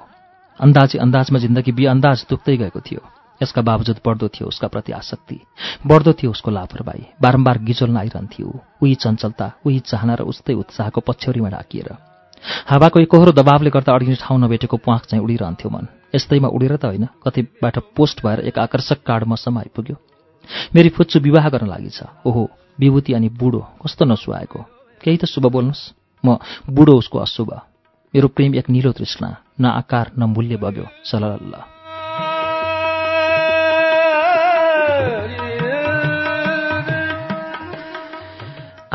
अन्दाजी 0.61 0.99
अन्दाजमा 0.99 1.39
जिन्दगी 1.39 1.73
बि 1.73 1.85
अन्दाज 1.87 2.27
दुख्दै 2.31 2.57
गएको 2.57 2.81
थियो। 2.81 3.01
यसका 3.43 3.63
बावजुद 3.63 4.01
बढ्दो 4.07 4.29
थियो 4.29 4.49
उसका 4.49 4.69
प्रति 4.69 4.93
आसक्ति। 4.93 5.41
बढ्दो 5.87 6.13
थियो 6.13 6.31
उसको 6.31 6.51
लापरवाही। 6.51 7.05
बारम्बार 7.23 7.59
गिजोल्न 7.59 7.97
आइरहन्थ्यो। 7.97 8.49
उही 8.83 8.95
चञ्चलता 8.95 9.53
उही 9.67 9.79
चाहना 9.81 10.15
र 10.15 10.23
उस्तै 10.23 10.55
उत्साहको 10.55 11.01
पछ्यौरीमा 11.01 11.49
ढाकिएर। 11.49 11.89
हावाको 12.67 13.01
एकहोरो 13.01 13.33
दबावले 13.33 13.71
गर्दा 13.71 13.95
अडिने 13.95 14.17
ठाउँ 14.17 14.41
नभेटेको 14.41 14.77
प्वाख 14.77 15.07
चाहिँ 15.07 15.25
उडिरहन्थ्यो 15.25 15.71
मन। 15.71 15.87
यस्तैमा 16.15 16.49
उडेर 16.49 16.77
त 16.77 16.85
होइन 16.85 17.07
कतिबाट 17.25 17.79
पोस्ट 17.97 18.25
भएर 18.27 18.41
एक 18.49 18.59
आकर्षक 18.59 19.03
कार्ड 19.03 19.25
मसम्म 19.25 19.59
आइपुग्यो। 19.59 19.97
मेरी 20.75 20.89
फुच्चु 20.89 21.21
विवाह 21.21 21.49
गर्न 21.49 21.67
लागि 21.69 21.91
छ। 21.91 22.09
ओहो 22.25 22.49
विभूति 22.79 23.13
अनि 23.13 23.29
बुढो 23.29 23.61
कस्तो 23.85 24.05
नसुहाएको? 24.05 24.61
केही 25.01 25.17
त 25.17 25.25
शुभ 25.25 25.47
बोल्नुहोस्। 25.47 25.93
म 26.25 26.37
बुढो 26.69 26.93
उसको 26.99 27.19
अशुभ। 27.19 27.51
मेरो 28.15 28.29
प्रेम 28.29 28.55
एक 28.55 28.71
निलो 28.71 28.93
तृष्णा 28.93 29.29
न 29.61 29.65
आकार 29.65 30.11
न 30.19 30.23
मूल्य 30.25 30.57
बग्यो। 30.57 30.87
सलल्ल 31.05 31.80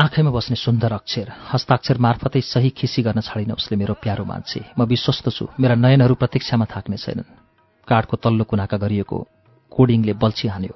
आँखैमा 0.06 0.30
बस्ने 0.30 0.56
सुन्दर 0.56 0.92
अक्षर 0.92 1.32
हस्ताक्षर 1.52 1.98
मार्फतै 1.98 2.40
सही 2.40 2.70
खिसी 2.70 3.02
गर्न 3.02 3.20
छाडिन 3.26 3.52
उसले 3.58 3.76
मेरो 3.76 3.94
प्यारो 3.98 4.24
मान्छे। 4.24 4.60
म 4.78 4.86
विश्वस्त 4.86 5.28
छु 5.28 5.44
मेरा 5.58 5.74
नयनहरू 5.74 6.14
प्रतीक्षामा 6.14 6.64
थाक्ने 6.70 6.96
छैनन्। 6.96 7.26
काठको 7.88 8.16
तल्लो 8.22 8.44
कुनाका 8.46 8.76
गरिएको 8.78 9.18
कोडिङले 9.72 10.12
बल्छी 10.14 10.48
हान्यो। 10.48 10.74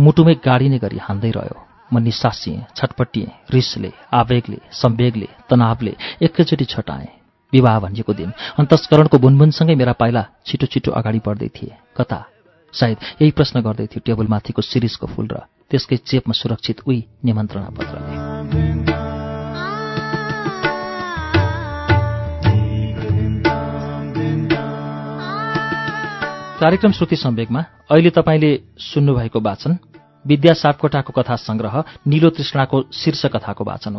मुटुमै 0.00 0.34
गाडिने 0.40 0.78
गरी 0.80 0.98
हान्दै 1.04 1.30
रह्यो। 1.36 1.58
म 1.92 2.00
निसासिएँ 2.00 2.64
छटपटिएँ 2.72 3.28
रिसले 3.52 3.92
आवेगले 4.14 4.58
सम्वेगले 4.72 5.28
तनावले 5.52 5.92
एकैचोटि 6.24 6.64
छटाएँ। 6.64 7.12
विवाह 7.52 7.76
भनिएको 7.84 8.12
दिन 8.16 8.32
अन्तस्करणको 8.56 9.16
बुनबुनसँगै 9.20 9.74
मेरा 9.76 9.92
पाइला 10.00 10.22
छिटो 10.46 10.66
छिटो 10.72 10.96
अगाडि 10.96 11.20
बढ्दै 11.20 11.48
थिए। 11.52 11.76
कता? 11.92 12.20
सायद 12.74 12.98
यही 13.20 13.30
प्रश्न 13.36 13.60
गर्दै 13.60 13.86
थियो 13.92 14.00
टेबलमाथिको 14.06 14.62
सिरिजको 14.62 15.06
फूल 15.12 15.26
र 15.28 15.36
त्यसकै 15.70 15.96
चेपमा 16.08 16.34
सुरक्षित 16.34 16.78
उही 16.86 17.00
निमन्त्रणा 17.24 17.68
पत्रले 17.76 18.25
कार्यक्रम 26.60 26.92
श्रुति 26.92 27.16
सम्वेकमा 27.16 27.64
अहिले 27.90 28.10
तपाईँले 28.10 28.60
सुन्नुभएको 28.78 29.40
वाचन 29.40 29.78
विद्या 30.26 30.54
सापकोटाको 30.54 31.22
कथा 31.22 31.36
संग्रह 31.36 31.84
निलो 32.06 32.30
तृष्णाको 32.30 32.82
शीर्ष 32.92 33.26
कथाको 33.26 33.64
वाचन 33.64 33.90
हो। 33.90 33.94